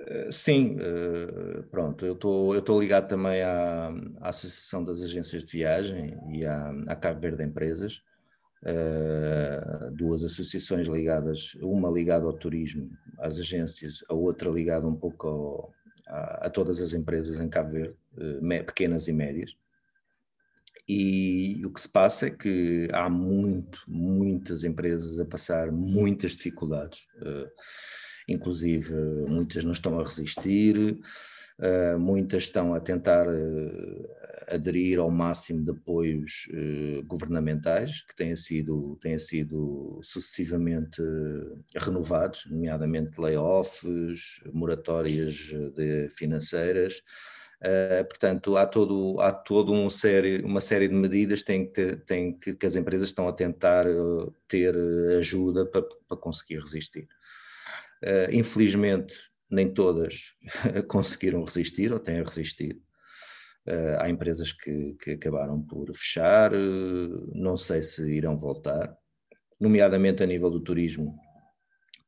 Eh, 0.01 0.33
sim, 0.33 0.77
eh, 0.81 1.63
pronto, 1.71 2.07
eu 2.07 2.15
estou 2.15 2.55
eu 2.55 2.81
ligado 2.81 3.09
também 3.09 3.43
à, 3.43 3.89
à, 4.21 4.31
Associação 4.31 4.83
das 4.83 5.03
Agências 5.03 5.45
de 5.45 5.53
Viagem 5.53 6.19
e 6.33 6.45
à, 6.47 6.71
à 6.87 6.97
Cabo 6.97 7.21
Verde 7.21 7.45
Empresas, 7.45 8.03
uh, 8.63 9.91
duas 9.93 10.23
associações 10.23 10.89
ligadas, 10.89 11.55
uma 11.61 11.91
ligada 11.91 12.27
ao 12.27 12.33
turismo, 12.33 12.91
às 13.19 13.39
agências, 13.39 14.05
a 14.09 14.15
outra 14.15 14.51
ligada 14.51 14.87
um 14.87 14.97
pouco 14.97 15.27
ao, 15.27 15.75
a, 16.07 16.47
a, 16.47 16.51
todas 16.51 16.81
as 16.81 16.93
empresas 16.93 17.41
em 17.41 17.49
Cabo 17.49 17.73
Verde, 17.73 17.97
uh, 18.17 18.65
pequenas 18.65 19.09
e 19.09 19.13
médias. 19.13 19.57
E 20.89 21.63
o 21.65 21.73
que 21.73 21.81
se 21.81 21.89
passa 21.89 22.27
é 22.27 22.31
que 22.31 22.89
há 22.93 23.09
muito, 23.09 23.85
muitas 23.87 24.65
empresas 24.65 25.21
a 25.21 25.25
passar 25.25 25.71
muitas 25.71 26.33
dificuldades, 26.33 27.07
uh, 27.23 27.49
inclusive 28.29 28.93
muitas 29.29 29.65
não 29.65 29.73
estão 29.73 30.01
a 30.01 30.05
resistir, 30.05 30.99
Uh, 31.61 31.99
muitas 31.99 32.45
estão 32.45 32.73
a 32.73 32.81
tentar 32.81 33.29
uh, 33.29 34.09
aderir 34.51 34.99
ao 34.99 35.11
máximo 35.11 35.63
de 35.63 35.73
apoios 35.73 36.49
uh, 36.49 37.03
governamentais 37.05 38.01
que 38.01 38.17
têm 38.17 38.35
sido, 38.35 38.97
têm 38.99 39.19
sido 39.19 40.01
sucessivamente 40.03 41.03
renovados, 41.77 42.47
nomeadamente 42.47 43.21
layoffs, 43.21 44.43
moratórias 44.55 45.53
financeiras, 46.17 47.03
portanto, 48.09 48.57
há, 48.57 48.65
todo, 48.65 49.21
há 49.21 49.31
todo 49.31 49.71
um 49.71 49.91
série, 49.91 50.43
uma 50.43 50.63
série 50.63 50.89
de 50.89 50.95
medidas 50.95 51.43
tem 51.43 51.71
que, 51.71 51.97
tem 51.97 52.39
que, 52.39 52.55
que 52.55 52.65
as 52.65 52.75
empresas 52.75 53.11
estão 53.11 53.29
a 53.29 53.33
tentar 53.35 53.85
ter 54.49 54.75
ajuda 55.19 55.67
para, 55.67 55.83
para 56.09 56.17
conseguir 56.17 56.61
resistir. 56.61 57.07
Infelizmente, 58.33 59.30
nem 59.51 59.73
todas 59.73 60.35
conseguiram 60.89 61.45
resistir 61.45 61.93
ou 61.93 61.99
têm 61.99 62.23
resistido. 62.23 62.81
há 63.99 64.09
empresas 64.09 64.53
que, 64.53 64.97
que 65.03 65.11
acabaram 65.13 65.63
por 65.63 65.95
fechar, 65.95 66.51
não 67.35 67.57
sei 67.57 67.83
se 67.83 68.03
irão 68.11 68.37
voltar, 68.37 68.97
nomeadamente 69.61 70.23
a 70.23 70.27
nível 70.27 70.51
do 70.51 70.61
turismo. 70.61 71.15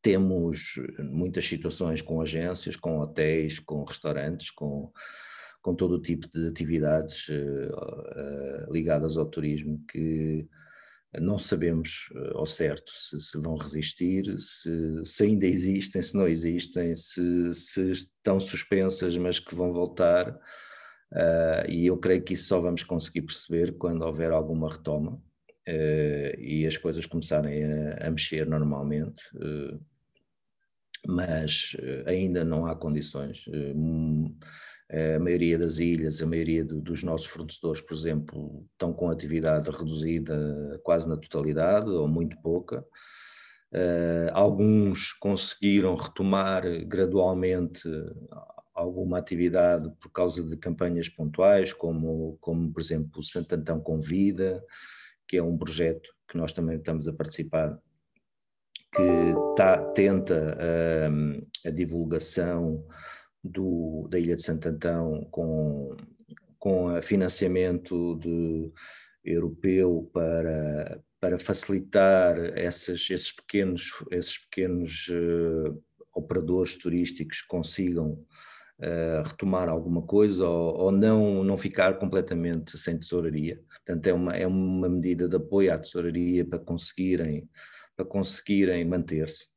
Temos 0.00 0.74
muitas 0.98 1.46
situações 1.46 2.02
com 2.02 2.20
agências, 2.20 2.76
com 2.76 2.98
hotéis, 2.98 3.58
com 3.58 3.84
restaurantes, 3.84 4.50
com 4.50 4.92
com 5.62 5.74
todo 5.76 5.92
o 5.92 6.02
tipo 6.02 6.28
de 6.28 6.48
atividades 6.48 7.28
uh, 7.28 7.32
uh, 7.32 8.72
ligadas 8.72 9.16
ao 9.16 9.26
turismo 9.26 9.80
que 9.88 10.46
não 11.20 11.38
sabemos 11.38 12.08
uh, 12.14 12.38
ao 12.38 12.46
certo 12.46 12.92
se, 12.92 13.20
se 13.20 13.38
vão 13.38 13.56
resistir, 13.56 14.24
se, 14.38 15.02
se, 15.04 15.24
ainda 15.24 15.46
existem, 15.46 16.02
se 16.02 16.14
não 16.16 16.26
existem, 16.26 16.94
se, 16.96 17.54
se, 17.54 17.90
estão 17.90 18.40
suspensas, 18.40 19.16
mas 19.16 19.38
que 19.38 19.54
vão 19.54 19.72
voltar. 19.72 20.38
e 21.68 21.86
eu 21.86 21.98
creio 21.98 22.22
que 22.22 22.34
isso 22.34 22.48
só 22.48 22.58
vamos 22.60 22.82
conseguir 22.82 23.22
perceber 23.22 23.72
quando 23.72 24.02
houver 24.02 24.32
alguma 24.32 24.70
retoma 24.70 25.22
e 26.38 26.66
as 26.66 26.78
coisas 26.78 27.04
começarem 27.06 27.64
a, 27.64 28.06
a 28.06 28.10
mexer 28.10 28.46
normalmente 28.46 29.22
mas 31.06 31.76
ainda 32.06 32.44
não 32.44 32.66
há 32.66 32.76
condições. 32.76 33.44
A 34.92 35.18
maioria 35.18 35.58
das 35.58 35.78
ilhas, 35.78 36.20
a 36.20 36.26
maioria 36.26 36.62
do, 36.62 36.78
dos 36.78 37.02
nossos 37.02 37.26
fornecedores, 37.26 37.80
por 37.80 37.96
exemplo, 37.96 38.66
estão 38.72 38.92
com 38.92 39.08
atividade 39.08 39.70
reduzida 39.70 40.78
quase 40.82 41.08
na 41.08 41.16
totalidade 41.16 41.88
ou 41.88 42.06
muito 42.06 42.36
pouca. 42.42 42.84
Uh, 43.72 44.28
alguns 44.34 45.12
conseguiram 45.14 45.96
retomar 45.96 46.62
gradualmente 46.84 47.88
alguma 48.74 49.18
atividade 49.18 49.90
por 49.98 50.10
causa 50.10 50.42
de 50.42 50.58
campanhas 50.58 51.08
pontuais, 51.08 51.72
como, 51.72 52.36
como 52.38 52.70
por 52.70 52.82
exemplo 52.82 53.20
o 53.20 53.22
Santantão 53.22 53.80
Convida, 53.80 54.62
que 55.26 55.38
é 55.38 55.42
um 55.42 55.56
projeto 55.56 56.10
que 56.28 56.36
nós 56.36 56.52
também 56.52 56.76
estamos 56.76 57.08
a 57.08 57.14
participar, 57.14 57.78
que 58.94 59.34
tá, 59.56 59.78
tenta 59.92 60.54
uh, 60.58 61.68
a 61.68 61.70
divulgação 61.70 62.84
do, 63.42 64.06
da 64.10 64.18
Ilha 64.18 64.36
de 64.36 64.42
Santo 64.42 64.68
Antão 64.68 65.26
com, 65.30 65.96
com 66.58 67.02
financiamento 67.02 68.16
de, 68.16 68.72
europeu 69.24 70.10
para, 70.12 71.00
para 71.20 71.38
facilitar 71.38 72.36
essas, 72.56 73.08
esses 73.10 73.32
pequenos, 73.32 73.90
esses 74.10 74.38
pequenos 74.38 75.08
uh, 75.08 75.82
operadores 76.14 76.76
turísticos 76.76 77.42
consigam 77.42 78.24
uh, 78.80 79.22
retomar 79.24 79.68
alguma 79.68 80.02
coisa 80.02 80.46
ou, 80.46 80.84
ou, 80.84 80.92
não, 80.92 81.44
não 81.44 81.56
ficar 81.56 81.98
completamente 81.98 82.76
sem 82.76 82.98
tesouraria. 82.98 83.60
Portanto, 83.68 84.06
é 84.06 84.12
uma, 84.12 84.32
é 84.32 84.46
uma 84.46 84.88
medida 84.88 85.28
de 85.28 85.36
apoio 85.36 85.72
à 85.72 85.78
tesouraria 85.78 86.44
para 86.44 86.58
conseguirem, 86.58 87.48
para 87.96 88.04
conseguirem 88.04 88.84
manter-se. 88.84 89.51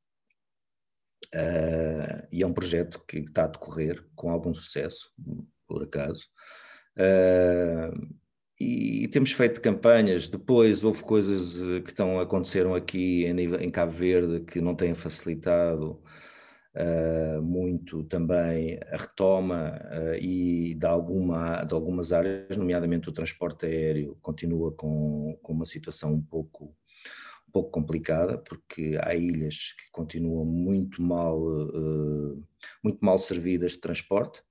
Uh, 1.33 2.27
e 2.31 2.43
é 2.43 2.47
um 2.47 2.53
projeto 2.53 3.03
que 3.07 3.19
está 3.19 3.45
a 3.45 3.47
decorrer 3.47 4.03
com 4.15 4.29
algum 4.29 4.53
sucesso, 4.53 5.11
por 5.67 5.83
acaso. 5.83 6.25
Uh, 6.97 8.15
e 8.59 9.07
temos 9.09 9.31
feito 9.31 9.61
campanhas. 9.61 10.29
Depois 10.29 10.83
houve 10.83 11.03
coisas 11.03 11.61
eh, 11.61 11.81
que 11.81 11.89
estão 11.89 12.19
aconteceram 12.19 12.73
aqui 12.73 13.25
em, 13.25 13.37
em 13.55 13.69
Cabo 13.69 13.91
Verde 13.91 14.45
que 14.45 14.61
não 14.61 14.73
têm 14.73 14.93
facilitado 14.93 16.01
uh, 16.75 17.41
muito 17.41 18.03
também 18.05 18.79
a 18.91 18.97
retoma 18.97 19.79
uh, 19.91 20.15
e 20.15 20.73
de, 20.75 20.85
alguma, 20.85 21.63
de 21.63 21.73
algumas 21.73 22.13
áreas, 22.13 22.55
nomeadamente 22.55 23.09
o 23.09 23.13
transporte 23.13 23.65
aéreo, 23.65 24.17
continua 24.21 24.71
com, 24.71 25.37
com 25.41 25.53
uma 25.53 25.65
situação 25.65 26.13
um 26.13 26.21
pouco 26.21 26.73
pouco 27.55 27.71
complicada, 27.71 28.37
porque 28.37 28.99
há 29.01 29.15
ilhas 29.15 29.71
que 29.71 29.89
continuam 29.89 30.43
muito 30.43 31.01
mal, 31.01 31.41
uh, 31.41 32.43
muito 32.83 32.99
mal 32.99 33.17
servidas 33.17 33.71
de 33.73 33.79
transporte, 33.79 34.41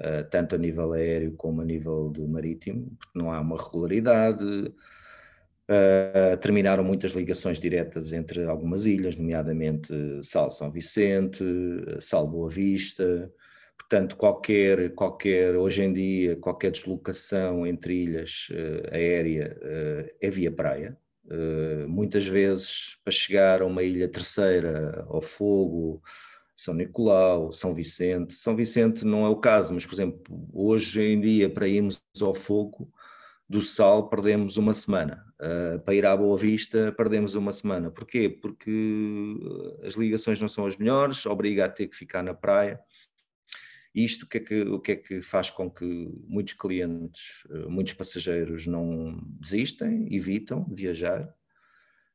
uh, 0.00 0.26
tanto 0.30 0.54
a 0.54 0.58
nível 0.58 0.94
aéreo 0.94 1.34
como 1.36 1.60
a 1.60 1.64
nível 1.64 2.10
de 2.10 2.26
marítimo, 2.26 2.90
porque 2.98 3.18
não 3.18 3.30
há 3.30 3.38
uma 3.38 3.62
regularidade. 3.62 4.44
Uh, 5.68 6.36
terminaram 6.40 6.82
muitas 6.82 7.12
ligações 7.12 7.60
diretas 7.60 8.14
entre 8.14 8.44
algumas 8.44 8.86
ilhas, 8.86 9.14
nomeadamente 9.14 9.92
Sal 10.22 10.50
São 10.50 10.72
Vicente, 10.72 11.44
Sal 12.00 12.26
Boa 12.26 12.48
Vista. 12.48 13.30
Portanto, 13.78 14.16
qualquer, 14.16 14.94
qualquer, 14.94 15.54
hoje 15.54 15.82
em 15.82 15.92
dia, 15.92 16.36
qualquer 16.36 16.70
deslocação 16.70 17.66
entre 17.66 18.04
ilhas 18.04 18.48
aérea 18.90 19.54
é 20.18 20.30
via 20.30 20.50
praia, 20.50 20.96
eh, 20.96 21.01
muitas 21.88 22.26
vezes 22.26 22.96
para 23.04 23.12
chegar 23.12 23.62
a 23.62 23.66
uma 23.66 23.82
ilha 23.82 24.08
terceira, 24.08 25.04
ao 25.08 25.22
Fogo, 25.22 26.02
São 26.56 26.74
Nicolau, 26.74 27.52
São 27.52 27.74
Vicente. 27.74 28.34
São 28.34 28.56
Vicente 28.56 29.04
não 29.04 29.24
é 29.26 29.28
o 29.28 29.36
caso, 29.36 29.74
mas, 29.74 29.86
por 29.86 29.94
exemplo, 29.94 30.48
hoje 30.52 31.00
em 31.00 31.20
dia, 31.20 31.48
para 31.50 31.68
irmos 31.68 32.02
ao 32.20 32.34
Fogo 32.34 32.90
do 33.48 33.60
Sal, 33.60 34.08
perdemos 34.08 34.56
uma 34.56 34.72
semana. 34.72 35.26
Uh, 35.38 35.78
para 35.80 35.94
ir 35.94 36.06
à 36.06 36.16
Boa 36.16 36.38
Vista, 36.38 36.90
perdemos 36.96 37.34
uma 37.34 37.52
semana. 37.52 37.90
Porquê? 37.90 38.28
Porque 38.28 39.36
as 39.84 39.94
ligações 39.94 40.40
não 40.40 40.48
são 40.48 40.64
as 40.64 40.76
melhores, 40.78 41.26
obriga 41.26 41.66
a 41.66 41.68
ter 41.68 41.86
que 41.88 41.96
ficar 41.96 42.22
na 42.22 42.32
praia. 42.32 42.80
Isto 43.94 44.24
o 44.24 44.28
que, 44.28 44.38
é 44.38 44.40
que, 44.40 44.62
o 44.62 44.80
que 44.80 44.92
é 44.92 44.96
que 44.96 45.20
faz 45.20 45.50
com 45.50 45.70
que 45.70 45.84
muitos 46.26 46.54
clientes, 46.54 47.46
eh, 47.50 47.66
muitos 47.68 47.92
passageiros 47.92 48.66
não 48.66 49.20
desistem, 49.38 50.08
evitam 50.14 50.66
viajar. 50.72 51.28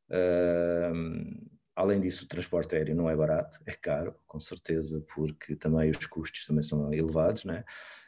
Uh, 0.10 1.48
além 1.76 2.00
disso, 2.00 2.26
o 2.26 2.28
transporte 2.28 2.76
aéreo 2.76 2.96
não 2.96 3.10
é 3.10 3.16
barato, 3.16 3.60
é 3.66 3.74
caro, 3.74 4.16
com 4.26 4.40
certeza, 4.40 5.04
porque 5.14 5.56
também 5.56 5.92
os 5.92 6.06
custos 6.08 6.46
também 6.46 6.64
são 6.64 6.92
elevados, 6.92 7.46
né? 7.46 7.64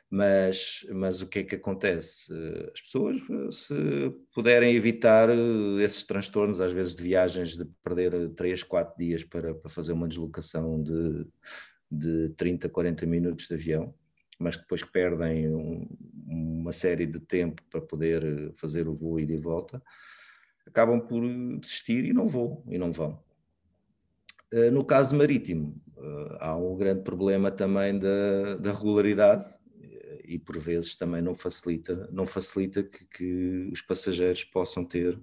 Mas, 0.09 0.87
mas 0.91 1.21
o 1.21 1.27
que 1.27 1.39
é 1.39 1.43
que 1.43 1.53
acontece? 1.53 2.33
As 2.73 2.81
pessoas, 2.81 3.17
se 3.51 3.75
puderem 4.33 4.75
evitar 4.75 5.29
eh, 5.29 5.83
esses 5.83 6.03
transtornos, 6.03 6.59
às 6.59 6.73
vezes 6.73 6.95
de 6.95 7.03
viagens, 7.03 7.55
de 7.55 7.65
perder 7.83 8.29
3, 8.33 8.63
4 8.63 8.97
dias 8.97 9.23
para, 9.23 9.53
para 9.53 9.69
fazer 9.69 9.93
uma 9.93 10.07
deslocação 10.07 10.81
de 10.81 11.27
de 11.91 12.29
30, 12.29 12.69
40 12.69 13.05
minutos 13.05 13.47
de 13.47 13.53
avião, 13.53 13.93
mas 14.37 14.57
depois 14.57 14.83
perdem 14.83 15.53
um, 15.53 15.87
uma 16.27 16.71
série 16.71 17.05
de 17.05 17.19
tempo 17.19 17.61
para 17.69 17.81
poder 17.81 18.53
fazer 18.55 18.87
o 18.87 18.93
voo 18.93 19.19
e 19.19 19.25
de 19.25 19.37
volta, 19.37 19.81
acabam 20.65 20.99
por 20.99 21.21
desistir 21.59 22.05
e 22.05 22.13
não 22.13 22.27
vão, 22.27 22.63
e 22.67 22.77
não 22.77 22.91
vão. 22.91 23.21
Eh, 24.51 24.71
no 24.71 24.83
caso 24.85 25.15
marítimo, 25.15 25.75
eh, 25.97 26.37
há 26.39 26.55
um 26.55 26.75
grande 26.77 27.01
problema 27.01 27.51
também 27.51 27.97
da, 27.97 28.55
da 28.55 28.71
regularidade 28.71 29.53
e 30.23 30.37
por 30.37 30.57
vezes 30.59 30.95
também 30.95 31.21
não 31.21 31.33
facilita, 31.33 32.07
não 32.11 32.25
facilita 32.25 32.83
que, 32.83 33.05
que 33.05 33.69
os 33.71 33.81
passageiros 33.81 34.43
possam 34.43 34.85
ter, 34.85 35.19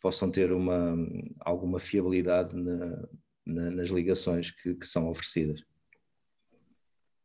possam 0.00 0.30
ter 0.30 0.52
uma, 0.52 0.96
alguma 1.40 1.78
fiabilidade 1.78 2.54
na, 2.56 3.08
na, 3.44 3.70
nas 3.70 3.88
ligações 3.88 4.50
que, 4.50 4.74
que 4.74 4.86
são 4.86 5.08
oferecidas. 5.08 5.62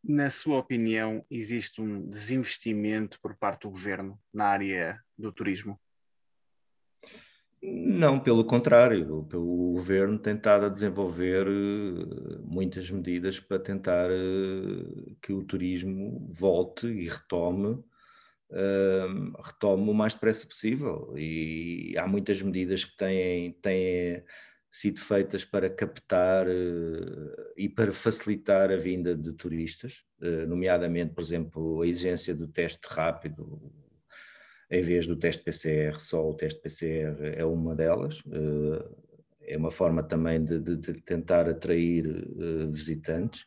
Na 0.10 0.30
sua 0.30 0.58
opinião, 0.58 1.26
existe 1.30 1.82
um 1.82 2.08
desinvestimento 2.08 3.20
por 3.20 3.36
parte 3.36 3.64
do 3.64 3.70
governo 3.70 4.18
na 4.34 4.46
área 4.46 5.02
do 5.18 5.34
turismo? 5.34 5.78
Não, 7.62 8.18
pelo 8.18 8.46
contrário, 8.46 9.28
o 9.34 9.74
governo 9.74 10.18
tem 10.18 10.36
estado 10.36 10.68
a 10.68 10.70
desenvolver 10.70 11.46
eh, 11.46 12.40
muitas 12.42 12.90
medidas 12.90 13.38
para 13.42 13.60
tentar 13.60 14.10
eh, 14.10 15.16
que 15.22 15.34
o 15.34 15.44
turismo 15.44 16.26
volte 16.32 16.88
e 16.88 17.10
retome, 17.10 17.84
eh, 18.50 19.08
retome 19.44 19.90
o 19.90 19.94
mais 19.94 20.14
depressa 20.14 20.48
possível. 20.48 21.14
E 21.18 21.96
há 21.98 22.08
muitas 22.08 22.42
medidas 22.42 22.86
que 22.86 22.96
têm, 22.96 23.52
têm 23.62 24.24
sido 24.72 25.02
feitas 25.02 25.44
para 25.44 25.70
captar 25.70 26.46
e 27.58 27.68
para 27.68 27.92
facilitar 27.92 28.72
a 28.72 28.78
vinda 28.78 29.16
de 29.16 29.34
turistas, 29.34 30.04
uh, 30.22 30.48
nomeadamente, 30.48 31.14
por 31.14 31.22
exemplo, 31.22 31.82
a 31.82 31.88
exigência 31.88 32.36
do 32.36 32.48
teste 32.48 32.88
rápido, 32.88 33.60
em 34.70 34.82
vez 34.82 35.08
do 35.08 35.16
teste 35.16 35.44
PCR, 35.44 36.00
só 36.00 36.30
o 36.30 36.36
teste 36.36 36.62
PCR 36.62 37.36
é 37.36 37.44
uma 37.44 37.76
delas. 37.76 38.20
Uh, 38.26 39.08
é 39.42 39.58
uma 39.58 39.72
forma 39.72 40.04
também 40.04 40.44
de, 40.44 40.60
de, 40.60 40.76
de 40.76 40.94
tentar 41.02 41.48
atrair 41.48 42.06
visitantes. 42.70 43.46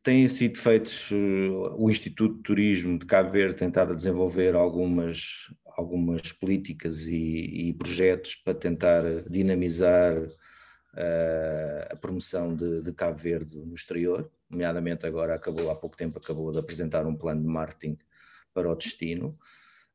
têm 0.00 0.28
sido 0.28 0.56
feitos, 0.56 1.10
o 1.10 1.90
Instituto 1.90 2.36
de 2.36 2.42
Turismo 2.44 2.96
de 2.96 3.06
Cabo 3.06 3.30
Verde 3.30 3.56
tentado 3.56 3.96
desenvolver 3.96 4.54
algumas, 4.54 5.52
algumas 5.76 6.30
políticas 6.30 7.00
e, 7.08 7.70
e 7.70 7.74
projetos 7.74 8.36
para 8.36 8.54
tentar 8.54 9.02
dinamizar 9.28 10.14
a 11.90 11.96
promoção 11.96 12.54
de, 12.54 12.82
de, 12.82 12.92
Cabo 12.92 13.16
Verde 13.16 13.56
no 13.56 13.74
exterior, 13.74 14.30
nomeadamente 14.48 15.06
agora 15.06 15.34
acabou, 15.34 15.70
há 15.70 15.74
pouco 15.74 15.96
tempo 15.96 16.18
acabou 16.18 16.50
de 16.52 16.58
apresentar 16.58 17.06
um 17.06 17.16
plano 17.16 17.40
de 17.40 17.46
marketing 17.46 17.96
para 18.52 18.70
o 18.70 18.74
destino. 18.74 19.38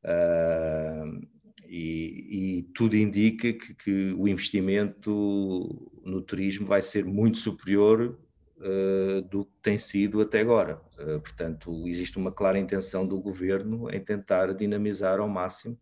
Uh, 0.04 1.26
e, 1.68 2.58
e, 2.58 2.62
tudo 2.74 2.96
indica 2.96 3.52
que, 3.52 3.74
que, 3.74 4.12
o 4.12 4.28
investimento 4.28 5.90
no 6.04 6.22
turismo 6.22 6.64
vai 6.64 6.80
ser 6.80 7.04
muito 7.04 7.38
superior 7.38 8.16
uh, 8.58 9.22
do 9.22 9.46
que 9.46 9.52
tem 9.62 9.78
sido 9.78 10.20
até 10.20 10.40
agora. 10.40 10.80
Uh, 10.98 11.20
portanto, 11.20 11.86
existe 11.88 12.18
uma 12.18 12.30
clara 12.30 12.58
intenção 12.58 13.06
do 13.06 13.20
governo 13.20 13.90
em 13.90 14.00
tentar 14.00 14.54
dinamizar 14.54 15.18
ao 15.18 15.28
máximo 15.28 15.78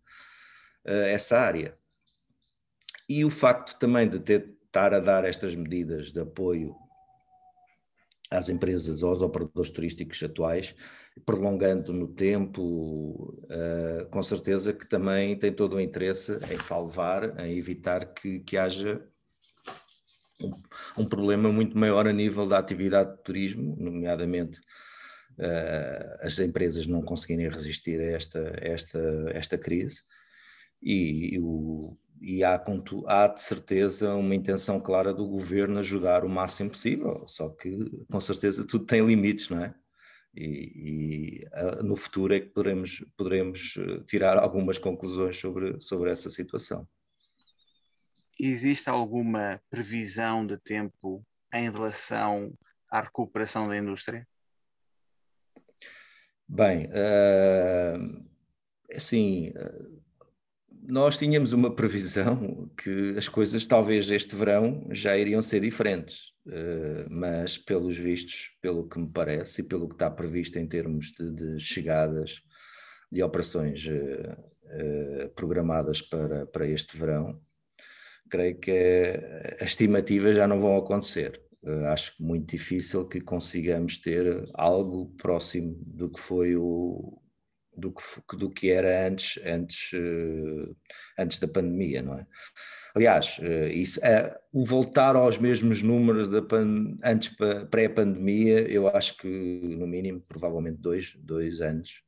essa 0.87 1.38
área. 1.38 1.78
E 3.08 3.24
o 3.24 3.30
facto 3.30 3.78
também 3.78 4.06
de 4.06 4.20
ter, 4.20 4.54
estar 4.74 4.92
a 4.92 4.98
dar 4.98 5.24
estas 5.24 5.54
medidas 5.54 6.10
de 6.10 6.18
apoio 6.18 6.74
às 8.28 8.48
empresas, 8.48 9.04
aos 9.04 9.22
operadores 9.22 9.70
turísticos 9.70 10.20
atuais, 10.20 10.74
prolongando 11.24 11.92
no 11.92 12.08
tempo, 12.08 13.38
com 14.10 14.20
certeza 14.20 14.72
que 14.72 14.84
também 14.84 15.38
tem 15.38 15.52
todo 15.52 15.76
o 15.76 15.80
interesse 15.80 16.32
em 16.50 16.58
salvar, 16.58 17.38
em 17.38 17.56
evitar 17.56 18.12
que, 18.12 18.40
que 18.40 18.56
haja 18.56 19.00
um, 20.42 20.50
um, 21.02 21.04
problema 21.04 21.52
muito 21.52 21.78
maior 21.78 22.08
a 22.08 22.12
nível 22.12 22.44
da 22.44 22.58
atividade 22.58 23.16
de 23.16 23.22
turismo, 23.22 23.76
nomeadamente 23.78 24.58
uh, 25.38 26.18
as 26.26 26.37
empresas 26.40 26.88
não 26.88 27.00
conseguirem 27.00 27.48
resistir 27.48 28.00
a 28.00 28.16
esta, 28.16 28.52
esta, 28.56 29.00
esta 29.32 29.56
crise. 29.56 30.02
E, 30.82 31.38
o, 31.40 31.96
e 32.20 32.42
há, 32.42 32.62
há 33.07 33.27
de 33.29 33.40
certeza 33.40 34.14
uma 34.14 34.35
intenção 34.35 34.81
clara 34.81 35.12
do 35.12 35.27
governo 35.27 35.79
ajudar 35.79 36.24
o 36.24 36.29
máximo 36.29 36.70
possível, 36.70 37.24
só 37.27 37.48
que 37.48 37.90
com 38.11 38.20
certeza 38.20 38.66
tudo 38.66 38.87
tem 38.87 39.05
limites, 39.05 39.48
não 39.48 39.64
é? 39.64 39.74
E, 40.37 41.44
e, 41.44 41.85
no 41.85 41.96
futuro 41.96 42.35
é 42.35 42.40
que 42.40 42.48
poderemos, 42.48 43.05
poderemos 43.16 43.77
eh, 43.79 44.03
tirar 44.07 44.37
algumas 44.37 44.79
conclusões 44.79 45.37
sobre, 45.38 45.81
sobre 45.81 46.11
essa 46.11 46.29
situação. 46.29 46.88
Existe 48.38 48.90
alguma 48.90 49.61
previsão 49.70 50.44
de 50.44 50.59
tempo 50.59 51.24
em 51.53 51.70
relação 51.70 52.53
à 52.90 53.00
recuperação 53.00 53.68
da 53.68 53.77
indústria? 53.77 54.27
Bem, 56.48 56.87
uh, 56.87 58.29
assim, 58.92 59.53
nós 60.88 61.16
tínhamos 61.16 61.52
uma 61.52 61.74
previsão 61.74 62.70
que 62.76 63.14
as 63.16 63.28
coisas 63.28 63.66
talvez 63.66 64.10
este 64.10 64.34
verão 64.36 64.86
já 64.90 65.16
iriam 65.16 65.42
ser 65.42 65.60
diferentes, 65.60 66.32
uh, 66.46 67.08
mas 67.10 67.56
pelos 67.56 67.96
vistos, 67.96 68.50
pelo 68.60 68.88
que 68.88 68.98
me 68.98 69.08
parece 69.08 69.60
e 69.60 69.64
pelo 69.64 69.88
que 69.88 69.94
está 69.94 70.10
previsto 70.10 70.58
em 70.58 70.66
termos 70.66 71.12
de, 71.12 71.30
de 71.30 71.60
chegadas 71.60 72.42
de 73.10 73.22
operações 73.22 73.86
uh, 73.86 75.28
programadas 75.34 76.02
para, 76.02 76.46
para 76.46 76.66
este 76.66 76.96
verão, 76.96 77.40
creio 78.28 78.58
que 78.58 79.20
as 79.60 79.70
estimativas 79.70 80.36
já 80.36 80.48
não 80.48 80.58
vão 80.58 80.76
acontecer. 80.76 81.40
Acho 81.90 82.12
muito 82.20 82.50
difícil 82.50 83.06
que 83.06 83.20
consigamos 83.20 83.96
ter 83.98 84.44
algo 84.52 85.14
próximo 85.16 85.74
do 85.86 86.10
que 86.10 86.20
foi 86.20 86.56
o 86.56 87.22
do 87.76 87.92
que, 87.92 88.37
do 88.37 88.50
que 88.50 88.70
era 88.70 89.06
antes 89.06 89.38
antes 89.44 89.92
uh, 89.92 90.76
antes 91.18 91.38
da 91.38 91.48
pandemia, 91.48 92.02
não 92.02 92.18
é? 92.18 92.26
Aliás, 92.94 93.38
uh, 93.38 93.68
isso, 93.68 94.00
o 94.52 94.64
voltar 94.64 95.16
aos 95.16 95.38
mesmos 95.38 95.82
números 95.82 96.28
da 96.28 96.40
pan, 96.40 96.96
antes 97.02 97.34
pré-pandemia, 97.70 98.60
eu 98.70 98.88
acho 98.88 99.16
que 99.16 99.76
no 99.78 99.87
mínimo 99.87 100.20
provavelmente 100.28 100.78
dois 100.78 101.14
dois 101.16 101.60
anos 101.60 102.04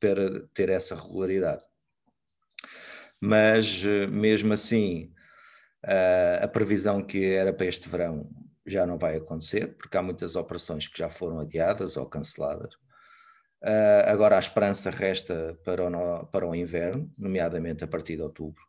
para 0.00 0.40
ter 0.52 0.68
essa 0.68 0.96
regularidade 0.96 1.62
mas 3.24 3.84
eh, 3.84 4.08
mesmo 4.08 4.52
assim 4.52 5.12
a 6.42 6.46
previsão 6.48 7.02
que 7.02 7.24
era 7.24 7.52
para 7.52 7.66
este 7.66 7.88
verão 7.88 8.28
já 8.64 8.86
não 8.86 8.96
vai 8.96 9.16
acontecer, 9.16 9.76
porque 9.76 9.96
há 9.96 10.02
muitas 10.02 10.36
operações 10.36 10.86
que 10.86 10.98
já 10.98 11.08
foram 11.08 11.40
adiadas 11.40 11.96
ou 11.96 12.06
canceladas. 12.06 12.74
Agora 14.06 14.36
a 14.36 14.40
esperança 14.40 14.90
resta 14.90 15.58
para 15.64 15.84
o, 15.86 16.26
para 16.26 16.46
o 16.46 16.54
inverno, 16.54 17.12
nomeadamente 17.16 17.84
a 17.84 17.86
partir 17.86 18.16
de 18.16 18.22
outubro. 18.22 18.62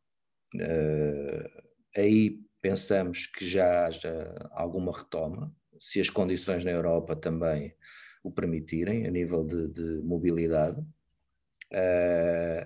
aí 1.96 2.40
pensamos 2.62 3.26
que 3.26 3.46
já 3.48 3.88
haja 3.88 4.34
alguma 4.52 4.96
retoma, 4.96 5.54
se 5.80 6.00
as 6.00 6.10
condições 6.10 6.64
na 6.64 6.72
Europa 6.72 7.16
também 7.16 7.76
o 8.24 8.32
permitirem, 8.32 9.06
a 9.06 9.12
nível 9.12 9.44
de, 9.46 9.68
de 9.68 10.02
mobilidade. 10.02 10.80
Uh, 11.72 12.66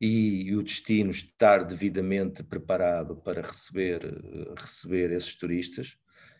e 0.00 0.54
o 0.54 0.62
destino 0.62 1.10
estar 1.10 1.64
devidamente 1.64 2.42
preparado 2.42 3.16
para 3.16 3.40
receber, 3.40 4.02
receber 4.58 5.12
esses 5.12 5.34
turistas, 5.34 5.96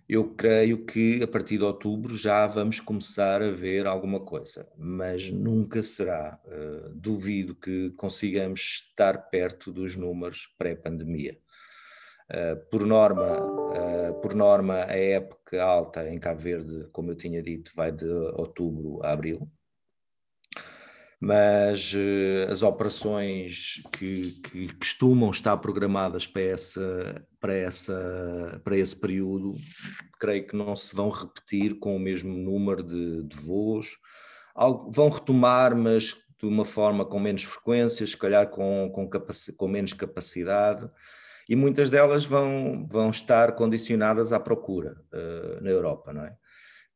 eu 0.09 0.35
creio 0.35 0.85
que 0.85 1.23
a 1.23 1.27
partir 1.27 1.59
de 1.59 1.65
outubro 1.65 2.17
já 2.17 2.47
vamos 2.47 2.79
começar 2.81 3.43
a 3.43 3.51
ver 3.51 3.87
alguma 3.87 4.21
coisa, 4.21 4.69
mas 4.77 5.31
nunca 5.31 5.83
será. 5.83 6.39
Uh, 6.47 6.91
duvido 6.95 7.55
que 7.55 7.91
consigamos 7.93 8.85
estar 8.89 9.31
perto 9.31 9.73
dos 9.73 9.97
números 9.97 10.53
pré-pandemia. 10.59 11.39
Uh, 12.31 12.57
por 12.71 12.87
norma, 12.87 13.39
uh, 13.41 14.21
por 14.21 14.35
norma, 14.35 14.85
a 14.85 14.97
época 14.97 15.63
alta 15.63 16.09
em 16.09 16.19
Cabo 16.19 16.41
Verde, 16.41 16.89
como 16.93 17.11
eu 17.11 17.17
tinha 17.17 17.43
dito, 17.43 17.73
vai 17.75 17.93
de 17.93 18.07
outubro 18.07 19.01
a 19.03 19.13
abril 19.13 19.51
mas 21.25 21.95
uh, 21.95 22.53
as 22.53 22.63
operações 22.63 23.83
que, 23.93 24.33
que, 24.43 24.75
costumam 24.75 25.31
estar 25.31 25.57
programadas 25.57 26.27
para, 26.27 26.43
essa, 26.43 27.27
para, 27.41 27.55
essa, 27.55 28.61
para 28.63 28.77
esse 28.77 28.95
período, 28.95 29.55
creio 30.21 30.47
que 30.47 30.55
não 30.55 30.77
se 30.77 30.95
vão 30.95 31.09
repetir 31.09 31.79
com 31.79 31.97
o 31.97 31.99
mesmo 31.99 32.37
número 32.37 32.83
de, 32.83 33.23
de 33.23 33.37
voos. 33.39 33.97
Algo, 34.55 34.91
vão 34.93 35.09
retomar, 35.09 35.75
mas 35.75 36.15
de 36.39 36.47
uma 36.47 36.67
forma 36.67 37.07
com 37.07 37.19
menos 37.19 37.43
frequência, 37.45 38.07
se 38.07 38.19
calhar 38.19 38.51
com, 38.51 38.93
com, 38.95 39.09
com 39.57 39.69
menos 39.69 39.95
capacidade, 39.95 40.91
e 41.49 41.57
muitas 41.57 41.89
delas 41.89 42.27
vão, 42.27 42.87
vão 42.87 43.09
estar 43.09 43.53
condicionadas 43.53 44.31
à 44.31 44.39
procura 44.39 45.01
uh, 45.11 45.65
na 45.65 45.71
Europa, 45.71 46.13
não 46.13 46.27
é? 46.27 46.37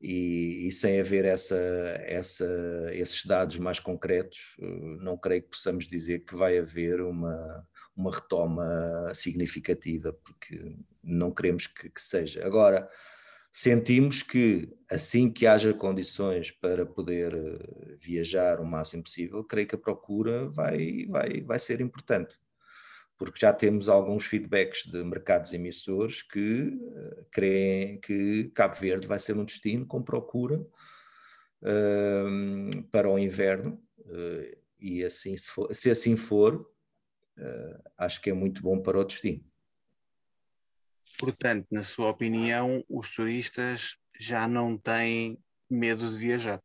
E, 0.00 0.66
e, 0.66 0.70
sem 0.70 1.00
haver 1.00 1.24
essa, 1.24 1.56
essa, 2.04 2.46
esses 2.92 3.24
dados 3.24 3.58
mais 3.58 3.80
concretos, 3.80 4.56
eh, 4.60 4.66
não 5.00 5.16
creio 5.16 5.42
que 5.42 5.50
possamos 5.50 5.86
dizer 5.86 6.20
que 6.20 6.36
vai 6.36 6.58
haver 6.58 7.00
uma, 7.00 7.66
uma 7.96 8.12
retoma 8.12 9.12
significativa, 9.14 10.12
porque 10.24 10.76
não 11.02 11.32
queremos 11.32 11.66
que, 11.66 11.90
que 11.90 12.02
seja. 12.02 12.46
Agora, 12.46 12.88
sentimos 13.50 14.22
que 14.22 14.72
assim 14.88 15.30
que 15.30 15.46
haja 15.46 15.74
condições 15.74 16.50
para 16.52 16.86
poder 16.86 17.34
eh, 17.34 17.96
viajar 17.98 18.60
o 18.60 18.64
máximo 18.64 19.02
possível, 19.02 19.42
creio 19.42 19.66
que 19.66 19.74
a 19.74 19.78
procura 19.78 20.48
vai, 20.50 21.06
vai, 21.08 21.40
vai 21.42 21.58
ser 21.58 21.80
importante 21.80 22.38
porque 23.18 23.40
já 23.40 23.52
temos 23.52 23.88
alguns 23.88 24.24
feedbacks 24.24 24.84
de 24.86 25.02
mercados 25.02 25.52
emissores 25.52 26.22
que 26.22 26.68
uh, 26.68 27.26
creem 27.32 28.00
que 28.00 28.50
Cabo 28.54 28.76
Verde 28.76 29.08
vai 29.08 29.18
ser 29.18 29.36
um 29.36 29.44
destino 29.44 29.84
com 29.84 30.00
procura 30.00 30.60
uh, 31.62 32.82
para 32.92 33.10
o 33.10 33.18
inverno, 33.18 33.82
uh, 33.98 34.56
e 34.80 35.04
assim, 35.04 35.36
se, 35.36 35.50
for, 35.50 35.74
se 35.74 35.90
assim 35.90 36.16
for, 36.16 36.72
acho 37.96 38.20
que 38.20 38.30
é 38.30 38.32
muito 38.32 38.62
bom 38.62 38.80
para 38.80 38.98
o 38.98 39.04
destino. 39.04 39.44
Portanto, 41.18 41.66
na 41.70 41.82
sua 41.82 42.10
opinião, 42.10 42.84
os 42.88 43.12
turistas 43.12 43.96
já 44.18 44.46
não 44.48 44.76
têm 44.76 45.38
medo 45.68 46.08
de 46.08 46.16
viajar? 46.16 46.62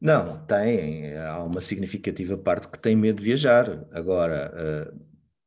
Não, 0.00 0.44
tem. 0.46 1.16
Há 1.16 1.42
uma 1.42 1.60
significativa 1.60 2.36
parte 2.36 2.68
que 2.68 2.78
tem 2.78 2.94
medo 2.94 3.18
de 3.18 3.24
viajar. 3.24 3.86
Agora, 3.92 4.92
uh, 4.92 5.00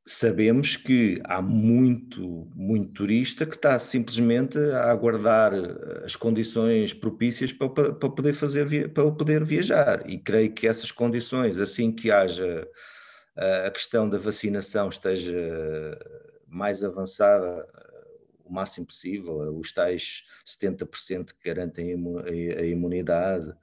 sabemos 0.06 0.76
que 0.76 1.22
há 1.26 1.42
muito, 1.42 2.50
muito 2.56 2.94
turista 2.94 3.46
que 3.46 3.56
está 3.56 3.78
simplesmente 3.80 4.58
a 4.58 4.90
aguardar 4.90 5.54
eh, 5.54 6.06
as 6.06 6.16
condições 6.16 6.94
propícias 6.94 7.52
para, 7.52 7.70
para 7.94 8.10
poder 8.10 8.34
fazer 8.34 8.94
para 8.94 9.12
poder 9.12 9.44
viajar. 9.44 10.10
E 10.10 10.18
creio 10.18 10.54
que 10.54 10.66
essas 10.66 10.92
condições, 10.92 11.60
assim 11.60 11.92
que 11.92 12.10
haja 12.10 12.66
a 13.66 13.70
questão 13.70 14.10
da 14.10 14.18
vacinação 14.18 14.90
esteja 14.90 15.36
mais 16.48 16.84
avançada, 16.84 17.68
o 18.44 18.52
máximo 18.52 18.88
possível, 18.88 19.36
os 19.58 19.72
tais 19.72 20.24
70% 20.46 21.34
que 21.34 21.50
garantem 21.50 21.94
a 22.58 22.64
imunidade. 22.64 23.54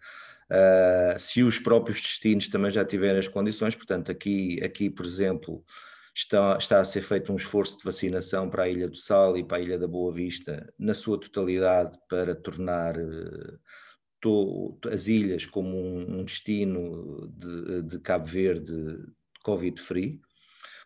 Uh, 0.54 1.18
se 1.18 1.42
os 1.42 1.58
próprios 1.58 2.00
destinos 2.00 2.48
também 2.48 2.70
já 2.70 2.84
tiverem 2.84 3.18
as 3.18 3.26
condições, 3.26 3.74
portanto, 3.74 4.12
aqui, 4.12 4.62
aqui 4.62 4.88
por 4.88 5.04
exemplo, 5.04 5.64
está, 6.14 6.56
está 6.56 6.80
a 6.80 6.84
ser 6.84 7.02
feito 7.02 7.32
um 7.32 7.36
esforço 7.36 7.76
de 7.78 7.84
vacinação 7.84 8.48
para 8.48 8.64
a 8.64 8.68
Ilha 8.68 8.88
do 8.88 8.96
Sal 8.96 9.36
e 9.36 9.42
para 9.42 9.56
a 9.56 9.60
Ilha 9.60 9.78
da 9.78 9.88
Boa 9.88 10.12
Vista, 10.12 10.72
na 10.78 10.94
sua 10.94 11.18
totalidade, 11.18 11.98
para 12.08 12.36
tornar 12.36 12.96
uh, 12.96 13.58
to, 14.20 14.78
as 14.92 15.08
ilhas 15.08 15.44
como 15.44 15.76
um, 15.76 16.20
um 16.20 16.24
destino 16.24 17.28
de, 17.36 17.82
de, 17.82 17.98
Cabo 17.98 18.26
Verde 18.26 18.72
Covid-free. 19.42 20.20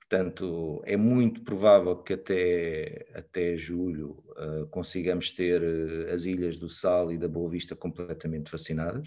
Portanto, 0.09 0.83
é 0.87 0.96
muito 0.96 1.42
provável 1.42 1.94
que 1.98 2.14
até, 2.14 3.07
até 3.12 3.54
julho 3.59 4.24
uh, 4.31 4.66
consigamos 4.70 5.31
ter 5.31 5.61
uh, 5.62 6.11
as 6.14 6.24
ilhas 6.24 6.59
do 6.59 6.70
Sal 6.70 7.12
e 7.12 7.18
da 7.18 7.28
Boa 7.28 7.50
Vista 7.50 7.76
completamente 7.76 8.50
vacinadas, 8.50 9.07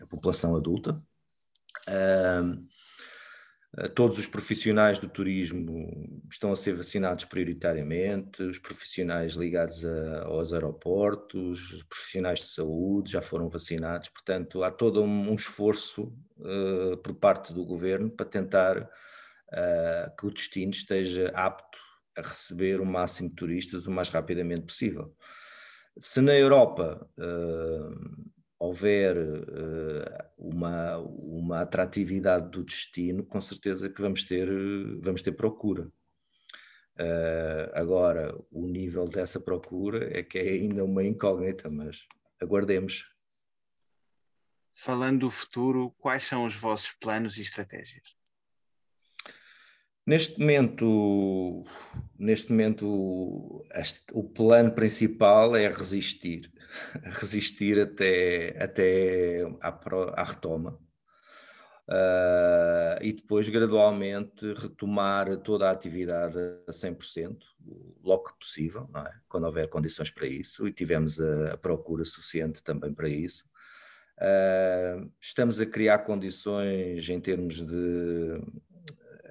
a 0.00 0.06
população 0.06 0.56
adulta. 0.56 1.02
Todos 3.94 4.18
os 4.18 4.26
profissionais 4.26 4.98
do 4.98 5.06
turismo 5.06 6.18
estão 6.30 6.50
a 6.50 6.56
ser 6.56 6.72
vacinados 6.72 7.26
prioritariamente, 7.26 8.42
os 8.42 8.58
profissionais 8.58 9.34
ligados 9.34 9.84
a, 9.84 10.22
aos 10.22 10.54
aeroportos, 10.54 11.72
os 11.72 11.82
profissionais 11.82 12.38
de 12.38 12.46
saúde 12.46 13.12
já 13.12 13.20
foram 13.20 13.50
vacinados, 13.50 14.08
portanto, 14.08 14.62
há 14.62 14.70
todo 14.70 15.02
um, 15.02 15.30
um 15.30 15.34
esforço 15.34 16.04
uh, 16.38 16.96
por 17.02 17.16
parte 17.16 17.52
do 17.52 17.66
governo 17.66 18.08
para 18.08 18.24
tentar 18.24 18.78
uh, 18.82 20.16
que 20.18 20.26
o 20.26 20.30
destino 20.30 20.72
esteja 20.72 21.30
apto 21.34 21.78
a 22.16 22.22
receber 22.22 22.80
o 22.80 22.86
máximo 22.86 23.28
de 23.28 23.34
turistas 23.34 23.86
o 23.86 23.90
mais 23.90 24.08
rapidamente 24.08 24.62
possível. 24.62 25.14
Se 25.98 26.22
na 26.22 26.34
Europa 26.34 27.06
uh, 27.18 28.26
houver 28.58 29.16
uh, 29.16 30.24
uma, 30.38 30.98
uma 30.98 31.60
atratividade 31.60 32.50
do 32.50 32.64
destino, 32.64 33.24
com 33.24 33.40
certeza 33.40 33.88
que 33.88 34.00
vamos 34.00 34.24
ter, 34.24 34.48
vamos 35.00 35.22
ter 35.22 35.32
procura. 35.32 35.90
Uh, 36.98 37.68
agora, 37.74 38.34
o 38.50 38.66
nível 38.66 39.06
dessa 39.06 39.38
procura 39.38 40.18
é 40.18 40.22
que 40.22 40.38
é 40.38 40.48
ainda 40.52 40.82
uma 40.82 41.04
incógnita, 41.04 41.68
mas 41.68 42.06
aguardemos. 42.40 43.06
Falando 44.70 45.20
do 45.20 45.30
futuro, 45.30 45.90
quais 45.98 46.22
são 46.22 46.44
os 46.44 46.56
vossos 46.56 46.92
planos 46.92 47.36
e 47.36 47.42
estratégias? 47.42 48.15
Neste 50.06 50.38
momento, 50.38 51.64
neste 52.16 52.52
momento 52.52 53.64
este, 53.74 54.04
o 54.12 54.22
plano 54.22 54.70
principal 54.72 55.56
é 55.56 55.68
resistir, 55.68 56.52
resistir 57.18 57.80
até, 57.80 58.56
até 58.62 59.42
à, 59.60 59.68
à 60.14 60.24
retoma. 60.24 60.78
Uh, 61.88 62.98
e 63.00 63.12
depois 63.12 63.48
gradualmente 63.48 64.44
retomar 64.54 65.36
toda 65.38 65.68
a 65.68 65.72
atividade 65.72 66.36
a 66.66 66.72
100%, 66.72 67.38
logo 68.02 68.24
que 68.24 68.38
possível, 68.40 68.88
é? 68.96 69.12
quando 69.28 69.44
houver 69.44 69.68
condições 69.68 70.10
para 70.10 70.26
isso, 70.26 70.66
e 70.66 70.72
tivemos 70.72 71.20
a, 71.20 71.54
a 71.54 71.56
procura 71.56 72.04
suficiente 72.04 72.62
também 72.62 72.92
para 72.92 73.08
isso. 73.08 73.44
Uh, 74.18 75.12
estamos 75.20 75.60
a 75.60 75.66
criar 75.66 75.98
condições 75.98 77.08
em 77.08 77.20
termos 77.20 77.64
de 77.64 78.40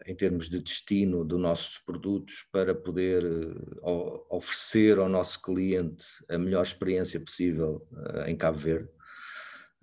em 0.06 0.16
termos 0.16 0.50
de 0.50 0.60
destino 0.60 1.26
dos 1.26 1.40
nossos 1.40 1.80
produtos 1.80 2.46
para 2.52 2.76
poder 2.76 3.26
uh, 3.26 4.26
oferecer 4.30 5.00
ao 5.00 5.10
nosso 5.10 5.42
cliente 5.42 6.06
a 6.30 6.38
melhor 6.38 6.64
experiência 6.64 7.20
possível 7.20 7.88
uh, 7.92 8.30
em 8.30 8.36
Cabo 8.36 8.58
Verde. 8.58 8.90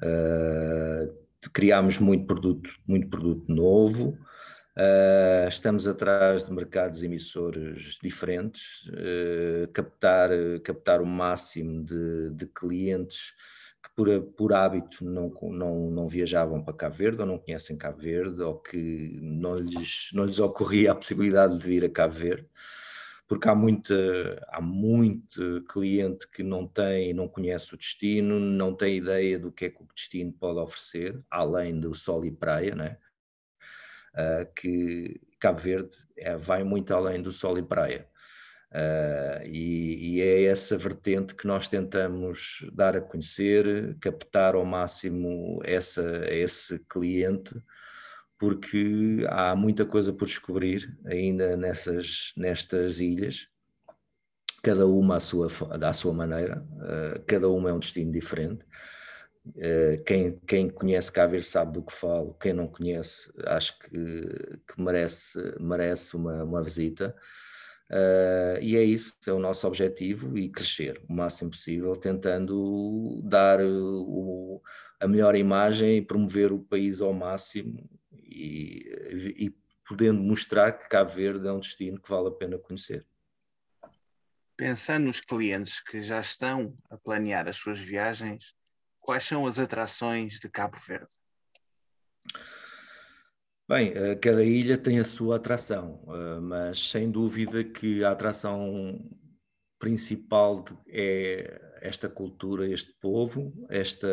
Uh, 0.01 1.13
criámos 1.53 1.99
muito 1.99 2.25
produto, 2.27 2.71
muito 2.87 3.09
produto 3.09 3.53
novo, 3.53 4.17
estamos 5.49 5.87
atrás 5.89 6.47
de 6.47 6.53
mercados 6.53 7.03
emissores 7.03 7.99
diferentes, 8.03 8.89
captar, 9.73 10.31
captar 10.63 11.03
o 11.03 11.07
máximo 11.07 11.85
de, 11.85 12.31
de 12.31 12.47
clientes 12.47 13.35
que 13.83 13.91
por, 13.97 14.23
por 14.37 14.53
hábito 14.53 15.05
não, 15.05 15.29
não, 15.51 15.91
não 15.91 16.09
viajavam 16.09 16.63
para 16.63 16.75
Cabo 16.75 16.95
Verde 16.95 17.21
ou 17.21 17.27
não 17.27 17.39
conhecem 17.39 17.77
Cabo 17.77 17.99
Verde 17.99 18.41
ou 18.43 18.59
que 18.59 19.19
não 19.21 19.57
lhes, 19.57 20.11
não 20.13 20.25
lhes 20.25 20.39
ocorria 20.39 20.93
a 20.93 20.95
possibilidade 20.95 21.59
de 21.59 21.67
vir 21.67 21.85
a 21.85 21.91
Cabo 21.91 22.15
Verde, 22.15 22.49
porque 23.27 23.49
há 23.49 23.55
muita, 23.55 24.47
há 24.49 24.61
muito 24.61 25.65
cliente 25.65 26.31
que 26.31 26.43
não 26.43 26.67
tem, 26.67 27.13
não 27.13 27.27
conhece 27.27 27.75
o 27.75 27.79
destino, 27.79 28.39
não 28.39 28.75
tem 28.75 28.99
ideia 28.99 29.39
do 29.39 29.51
que 29.51 29.65
é 29.65 29.71
que 29.71 29.83
o 29.83 29.89
destino 29.95 30.33
pode 30.33 30.59
oferecer, 30.61 31.21
além 31.31 31.81
do 31.81 31.95
sol 31.95 32.25
e 32.25 32.31
praia, 32.31 32.75
né? 32.77 32.99
Uh, 34.15 34.53
que 34.55 35.21
Cabo 35.41 35.59
Verde 35.59 35.97
é, 36.19 36.37
vai 36.37 36.63
muito 36.63 36.95
além 36.95 37.21
do 37.23 37.33
sol 37.33 37.59
e 37.59 37.63
praia. 37.63 38.07
Uh, 38.73 39.45
e, 39.45 40.17
e, 40.17 40.21
é 40.23 40.45
essa 40.45 40.79
vertente 40.79 41.35
que 41.35 41.47
nós 41.47 41.69
tentamos 41.69 42.67
dar 42.73 42.97
a 42.97 43.03
conhecer, 43.03 43.99
captar 44.01 44.55
ao 44.55 44.65
máximo 44.65 45.61
essa, 45.63 46.25
esse 46.31 46.79
cliente, 46.89 47.55
porque 48.39 49.27
há 49.29 49.55
muita 49.55 49.85
coisa 49.85 50.11
por 50.11 50.25
descobrir 50.25 50.99
ainda 51.05 51.55
nessas, 51.55 52.33
nestas 52.35 52.99
ilhas, 52.99 53.47
cada 54.63 54.87
uma 54.87 55.17
à 55.17 55.21
sua, 55.21 55.49
à 55.71 55.93
sua 55.93 56.15
maneira, 56.15 56.65
uh, 56.73 57.23
cada 57.27 57.51
uma 57.51 57.69
é 57.69 57.75
um 57.75 57.79
destino 57.79 58.11
diferente. 58.11 58.65
Uh, 59.49 60.03
quem, 60.07 60.41
quem 60.47 60.71
conhece 60.71 61.13
Cabo 61.13 61.43
sabe 61.43 61.73
do 61.75 61.83
que 61.83 61.93
falo, 61.93 62.33
quem 62.41 62.55
não 62.55 62.69
conhece 62.69 63.31
acho 63.45 63.79
que, 63.81 63.91
que 64.67 64.81
merece, 64.81 65.39
merece 65.61 66.17
uma, 66.17 66.43
uma 66.43 66.63
visita. 66.63 67.15
Uh, 67.93 68.57
e 68.63 68.75
é 68.75 68.83
isso, 68.83 69.19
é 69.27 69.33
o 69.33 69.39
nosso 69.39 69.67
objetivo 69.67 70.39
e 70.39 70.49
crescer 70.49 70.99
o 71.07 71.13
máximo 71.13 71.51
possível, 71.51 71.95
tentando 71.95 73.21
dar 73.23 73.61
o, 73.61 74.63
a 74.99 75.07
melhor 75.07 75.35
imagem 75.35 75.99
e 75.99 76.03
promover 76.03 76.53
o 76.53 76.59
país 76.59 77.03
ao 77.03 77.13
máximo 77.13 77.87
e, 78.11 78.89
e 79.37 79.55
podendo 79.87 80.23
mostrar 80.23 80.73
que 80.73 80.89
Cabo 80.89 81.11
Verde 81.11 81.47
é 81.47 81.53
um 81.53 81.61
destino 81.61 82.01
que 82.01 82.09
vale 82.09 82.29
a 82.29 82.31
pena 82.31 82.57
conhecer. 82.57 83.07
Pensando 84.57 85.05
nos 85.05 85.21
clientes 85.21 85.79
que 85.79 86.03
já 86.03 86.19
estão 86.19 86.75
a 86.89 86.97
planear 86.97 87.47
as 87.47 87.59
suas 87.59 87.79
viagens, 87.79 88.55
quais 89.01 89.25
são 89.25 89.47
as 89.47 89.59
atrações 89.59 90.39
de 90.39 90.49
Cabo 90.49 90.79
Verde? 90.79 91.15
Bem, 93.73 93.91
eh, 93.95 94.17
cada 94.17 94.45
ilha 94.45 94.77
tem 94.77 94.99
a 94.99 95.05
sua 95.05 95.37
atração, 95.37 96.05
eh, 96.07 96.41
mas 96.41 96.91
sem 96.91 97.11
dúvida 97.11 97.65
que 97.65 98.05
a 98.05 98.11
atração 98.11 99.01
principal 99.79 100.63
é 100.87 101.79
esta 101.81 102.07
cultura, 102.07 102.69
este 102.69 102.93
povo, 103.01 103.51
esta, 103.71 104.09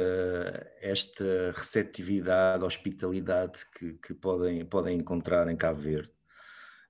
esta 0.79 1.51
receptividade, 1.53 2.63
hospitalidade 2.63 3.59
que, 3.77 3.95
que 3.95 4.13
podem, 4.13 4.65
podem 4.65 4.97
encontrar 4.97 5.49
em 5.49 5.57
Cabo 5.57 5.81
Verde. 5.81 6.09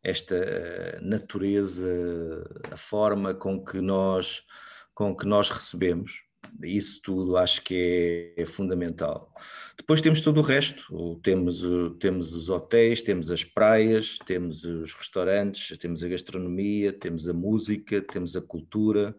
Esta 0.04 0.36
eh, 0.36 1.00
natureza, 1.02 1.90
a 2.72 2.78
forma 2.78 3.34
com 3.34 3.66
que 3.66 3.82
nós, 3.82 4.44
com 4.94 5.16
que 5.16 5.26
nós 5.26 5.50
recebemos 5.50 6.29
isso 6.64 7.02
tudo 7.02 7.38
acho 7.38 7.62
que 7.64 8.34
é, 8.38 8.42
é, 8.42 8.46
fundamental. 8.46 9.34
Depois 9.78 10.02
temos 10.02 10.22
todo 10.22 10.40
o 10.40 10.44
resto, 10.44 11.20
temos, 11.24 11.62
temos 12.00 12.34
os 12.34 12.50
hotéis, 12.50 13.02
temos 13.02 13.32
as 13.32 13.44
praias, 13.44 14.18
temos 14.26 14.64
os 14.64 14.94
restaurantes, 14.94 15.78
temos 15.78 16.04
a 16.04 16.08
gastronomia, 16.08 16.92
temos 16.92 17.28
a 17.28 17.34
música, 17.34 18.02
temos 18.02 18.36
a 18.36 18.42
cultura, 18.42 19.16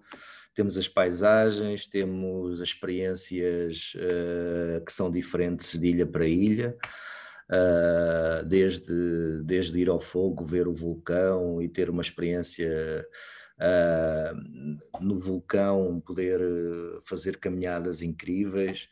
temos 0.54 0.76
as 0.76 0.88
paisagens, 0.88 1.86
temos 1.86 2.60
as 2.60 2.68
experiências 2.68 3.94
uh, 3.96 4.84
que 4.84 4.92
são 4.92 5.10
diferentes 5.10 5.78
de 5.78 5.86
ilha 5.86 6.06
para 6.06 6.26
ilha. 6.26 6.76
Uh, 7.52 8.46
desde, 8.46 9.42
desde 9.42 9.80
ir 9.80 9.88
ao 9.88 9.98
fogo, 9.98 10.44
ver 10.44 10.68
o 10.68 10.72
vulcão 10.72 11.60
e 11.60 11.68
ter 11.68 11.90
uma 11.90 12.00
experiência 12.00 13.04
uh, 13.60 15.02
no 15.04 15.18
vulcão, 15.18 16.00
poder 16.00 16.40
eh, 16.40 16.98
fazer 17.02 17.38
caminhadas 17.38 18.02
incríveis, 18.02 18.88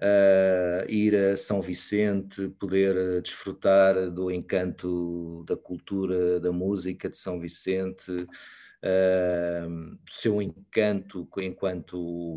uh, 0.00 0.90
ir 0.90 1.14
a 1.14 1.36
São 1.36 1.60
Vicente, 1.60 2.48
poder 2.58 2.96
eh, 2.96 3.20
desfrutar 3.20 4.10
do 4.10 4.30
encanto 4.30 5.44
da 5.46 5.56
cultura, 5.56 6.40
da 6.40 6.52
música 6.52 7.08
de 7.08 7.16
São 7.16 7.38
Vicente, 7.38 8.10
uh, 8.12 9.98
seu 10.10 10.40
encanto 10.40 11.28
enquanto, 11.38 12.36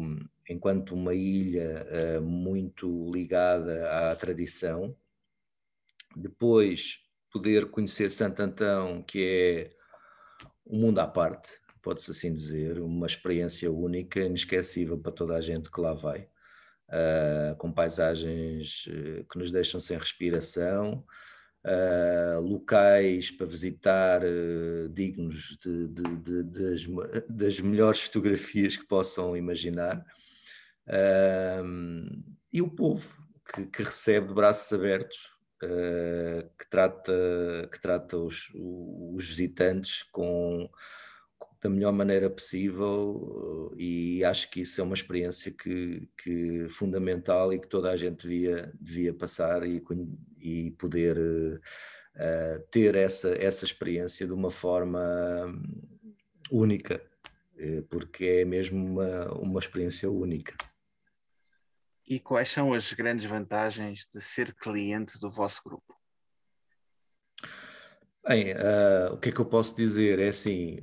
enquanto 0.50 0.96
uma 0.96 1.14
ilha 1.14 1.86
uh, 2.20 2.22
muito 2.22 3.12
ligada 3.12 3.90
à 4.12 4.16
tradição. 4.16 4.96
Depois, 6.16 7.00
poder 7.32 7.70
conhecer 7.70 8.10
Santo 8.10 8.42
Antão, 8.42 9.04
que 9.04 9.24
é 9.24 9.80
um 10.66 10.80
mundo 10.80 11.00
à 11.00 11.08
parte, 11.08 11.60
pode-se 11.82 12.12
assim 12.12 12.34
dizer, 12.34 12.80
uma 12.80 13.06
experiência 13.06 13.72
única, 13.72 14.20
inesquecível 14.20 14.98
para 14.98 15.12
toda 15.12 15.36
a 15.36 15.42
gente 15.42 15.72
que 15.72 15.82
lá 15.82 15.94
vai, 15.94 16.28
uh, 16.90 17.56
com 17.58 17.72
paisagens 17.72 18.86
uh, 18.88 19.26
que 19.32 19.38
nos 19.38 19.52
deixam 19.52 19.80
sem 19.80 19.98
respiração, 19.98 21.04
uh, 21.66 22.40
locais 22.42 23.32
para 23.32 23.48
visitar 23.48 24.22
dignos 24.92 25.58
de, 25.62 25.88
de, 25.88 26.18
de, 26.18 26.44
das, 26.44 26.86
das, 27.30 27.60
melhores 27.60 28.02
fotografias 28.02 28.78
que 28.78 28.88
possam 28.88 29.36
imaginar, 29.36 30.06
e 32.52 32.62
o 32.62 32.70
povo 32.70 33.08
que, 33.54 33.66
que 33.68 33.84
recebe 33.84 34.28
de 34.28 34.34
braços 34.34 34.72
abertos 34.74 35.40
uh, 35.64 36.50
que 36.58 36.70
trata, 36.70 37.14
que 37.72 37.82
trata 37.82 38.18
os, 38.18 38.52
os 38.56 39.28
visitantes 39.28 40.04
com, 40.12 40.70
da 41.62 41.70
melhor 41.70 41.92
maneira 41.92 42.30
possível 42.30 43.74
e 43.78 44.24
acho 44.24 44.50
que 44.50 44.62
isso 44.62 44.80
é 44.80 44.84
uma 44.84 44.94
experiência 44.94 45.52
que, 45.52 46.08
que 46.18 46.68
fundamental 46.70 47.54
e 47.54 47.60
que 47.60 47.68
toda 47.68 47.92
a 47.92 47.98
gente 47.98 48.28
devia, 48.28 48.72
devia 48.80 49.14
passar 49.14 49.68
e, 49.68 49.84
e 50.40 50.72
poder 50.72 51.18
uh, 51.18 52.60
ter 52.72 52.96
essa, 52.96 53.30
essa 53.36 53.66
experiência 53.66 54.26
de 54.26 54.32
uma 54.32 54.50
forma 54.50 55.00
única, 56.50 57.02
porque 57.90 58.26
é 58.26 58.46
mesmo 58.46 58.84
uma, 58.84 59.32
uma 59.34 59.60
experiência 59.60 60.10
única. 60.10 60.56
E 62.08 62.20
quais 62.20 62.50
são 62.50 62.74
as 62.74 62.92
grandes 62.94 63.26
vantagens 63.26 64.08
de 64.12 64.20
ser 64.20 64.56
cliente 64.56 65.20
do 65.20 65.30
vosso 65.30 65.62
grupo? 65.64 65.94
Bem, 68.28 68.54
uh, 68.54 69.14
o 69.14 69.18
que 69.18 69.30
é 69.30 69.32
que 69.32 69.40
eu 69.40 69.46
posso 69.46 69.76
dizer? 69.76 70.20
É 70.20 70.30
assim, 70.30 70.80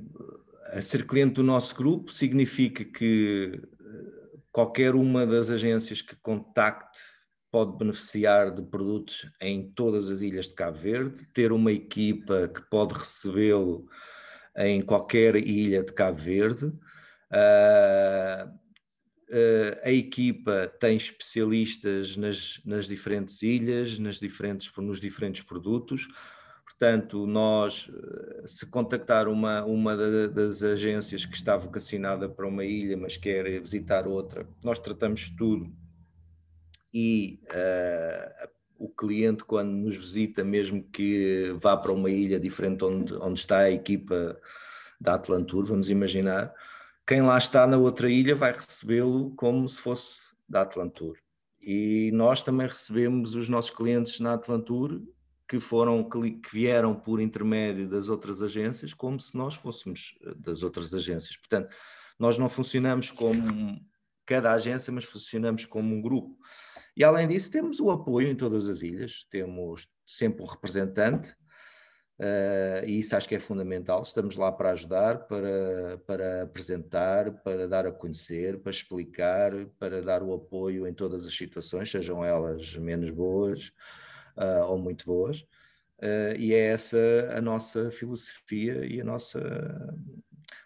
ser 0.81 1.05
cliente 1.05 1.35
do 1.35 1.43
nosso 1.43 1.75
grupo 1.75 2.11
significa 2.11 2.83
que 2.83 3.61
qualquer 4.51 4.95
uma 4.95 5.25
das 5.25 5.49
agências 5.49 6.01
que 6.01 6.15
contacte 6.15 6.99
pode 7.51 7.77
beneficiar 7.77 8.53
de 8.53 8.61
produtos 8.61 9.29
em 9.41 9.71
todas 9.71 10.09
as 10.09 10.21
ilhas 10.21 10.47
de 10.47 10.53
Cabo 10.53 10.77
Verde, 10.77 11.25
ter 11.33 11.51
uma 11.51 11.71
equipa 11.71 12.47
que 12.47 12.61
pode 12.69 12.93
recebê-lo 12.93 13.87
em 14.57 14.81
qualquer 14.81 15.35
ilha 15.35 15.83
de 15.83 15.93
Cabo 15.93 16.17
Verde. 16.17 16.65
Uh, 16.65 18.57
Uh, 19.29 19.75
a 19.83 19.91
equipa 19.91 20.73
tem 20.79 20.95
especialistas 20.95 22.15
nas, 22.15 22.61
nas 22.63 22.87
diferentes 22.87 23.41
ilhas, 23.41 23.99
nas 23.99 24.19
diferentes, 24.19 24.71
nos 24.77 25.01
diferentes 25.01 25.41
produtos. 25.41 26.07
Portanto, 26.67 27.25
nós, 27.25 27.89
eh, 27.89 28.43
se 28.45 28.65
contactar 28.65 29.29
uma, 29.29 29.63
uma 29.63 29.95
das 29.95 30.61
agências 30.61 31.25
que 31.25 31.35
está 31.35 31.55
vocacionada 31.55 32.27
para 32.27 32.45
uma 32.45 32.65
ilha, 32.65 32.97
mas 32.97 33.15
quer 33.15 33.45
visitar 33.61 34.05
outra, 34.05 34.45
nós 34.61 34.77
tratamos 34.77 35.29
tudo. 35.29 35.73
E 36.93 37.39
uh, 37.45 38.49
o 38.77 38.89
cliente, 38.89 39.45
quando 39.45 39.71
nos 39.71 39.95
visita, 39.95 40.43
mesmo 40.43 40.83
que 40.83 41.51
vá 41.55 41.75
para 41.77 41.91
uma 41.91 42.09
ilha 42.09 42.39
diferente 42.39 42.83
onde, 42.83 43.13
onde 43.15 43.39
está 43.39 43.59
a 43.59 43.71
equipa 43.71 44.39
da 44.99 45.13
Atlantur, 45.15 45.65
vamos 45.65 45.89
imaginar, 45.89 46.53
quem 47.07 47.21
lá 47.21 47.37
está 47.37 47.65
na 47.65 47.77
outra 47.77 48.09
ilha 48.09 48.35
vai 48.35 48.51
recebê-lo 48.51 49.31
como 49.35 49.67
se 49.69 49.79
fosse 49.79 50.21
da 50.47 50.61
Atlantur. 50.61 51.17
E 51.61 52.11
nós 52.13 52.41
também 52.41 52.67
recebemos 52.67 53.35
os 53.35 53.47
nossos 53.47 53.71
clientes 53.71 54.19
na 54.19 54.33
Atlantur 54.33 55.01
que 55.47 55.59
foram 55.59 56.07
que 56.09 56.51
vieram 56.51 56.93
por 56.93 57.21
intermédio 57.21 57.87
das 57.87 58.09
outras 58.09 58.41
agências, 58.41 58.93
como 58.93 59.19
se 59.19 59.35
nós 59.35 59.55
fôssemos 59.55 60.17
eh, 60.21 60.33
das 60.35 60.61
outras 60.61 60.93
agências. 60.93 61.37
Portanto, 61.37 61.75
nós 62.19 62.37
não 62.37 62.49
funcionamos 62.49 63.11
como 63.11 63.79
cada 64.25 64.51
agência, 64.51 64.91
mas 64.91 65.05
funcionamos 65.05 65.65
como 65.65 65.95
um 65.95 66.01
grupo. 66.01 66.37
E 66.95 67.03
além 67.03 67.27
disso, 67.27 67.51
temos 67.51 67.79
o 67.79 67.91
apoio 67.91 68.27
em 68.27 68.35
todas 68.35 68.67
as 68.67 68.81
ilhas, 68.81 69.25
temos 69.29 69.87
sempre 70.05 70.43
um 70.43 70.47
representante 70.47 71.35
Uh, 72.19 72.81
e 72.87 72.97
isso 72.97 73.15
acho 73.15 73.29
que 73.29 73.35
é 73.35 73.39
fundamental. 73.39 74.01
Estamos 74.01 74.35
lá 74.37 74.51
para 74.51 74.71
ajudar, 74.71 75.27
para, 75.27 75.99
para 76.07 76.43
apresentar, 76.43 77.31
para 77.43 77.67
dar 77.67 77.85
a 77.85 77.91
conhecer, 77.91 78.59
para 78.59 78.71
explicar, 78.71 79.51
para 79.77 80.01
dar 80.01 80.23
o 80.23 80.33
apoio 80.33 80.87
em 80.87 80.93
todas 80.93 81.27
as 81.27 81.37
situações, 81.37 81.91
sejam 81.91 82.25
elas 82.25 82.75
menos 82.75 83.11
boas 83.11 83.71
uh, 84.37 84.65
ou 84.67 84.77
muito 84.77 85.05
boas. 85.05 85.41
Uh, 85.99 86.37
e 86.37 86.53
é 86.53 86.67
essa 86.67 86.97
a 87.35 87.41
nossa 87.41 87.89
filosofia 87.89 88.85
e 88.85 89.01
a 89.01 89.03
nossa 89.03 89.39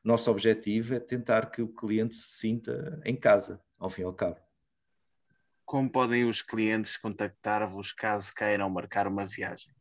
nosso 0.04 0.32
objetivo 0.32 0.96
é 0.96 1.00
tentar 1.00 1.52
que 1.52 1.62
o 1.62 1.68
cliente 1.68 2.16
se 2.16 2.40
sinta 2.40 3.00
em 3.06 3.16
casa, 3.16 3.62
ao 3.80 3.90
fim 3.90 4.02
e 4.02 4.06
ao 4.06 4.14
cabo. 4.14 4.40
Como 5.64 5.90
podem 5.90 6.26
os 6.26 6.42
clientes 6.42 6.98
contactar-vos 6.98 7.92
caso 7.92 8.34
queiram 8.34 8.70
marcar 8.70 9.08
uma 9.08 9.26
viagem? 9.26 9.74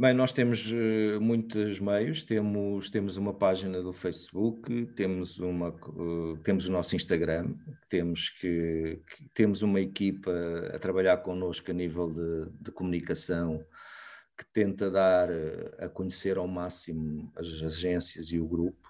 Bem, 0.00 0.14
nós 0.14 0.32
temos 0.32 0.70
uh, 0.70 1.20
muitos 1.20 1.80
meios, 1.80 2.22
temos, 2.22 2.88
temos 2.88 3.16
uma 3.16 3.34
página 3.34 3.82
do 3.82 3.92
Facebook, 3.92 4.86
temos, 4.94 5.40
uma, 5.40 5.70
uh, 5.70 6.38
temos 6.44 6.68
o 6.68 6.70
nosso 6.70 6.94
Instagram, 6.94 7.56
temos, 7.88 8.30
que, 8.30 9.02
que, 9.04 9.28
temos 9.34 9.60
uma 9.60 9.80
equipa 9.80 10.30
a 10.72 10.78
trabalhar 10.78 11.16
connosco 11.16 11.72
a 11.72 11.74
nível 11.74 12.12
de, 12.12 12.48
de 12.60 12.70
comunicação 12.70 13.66
que 14.36 14.44
tenta 14.52 14.88
dar 14.88 15.30
uh, 15.30 15.84
a 15.84 15.88
conhecer 15.88 16.38
ao 16.38 16.46
máximo 16.46 17.32
as 17.34 17.60
agências 17.60 18.28
e 18.30 18.38
o 18.38 18.46
grupo. 18.46 18.88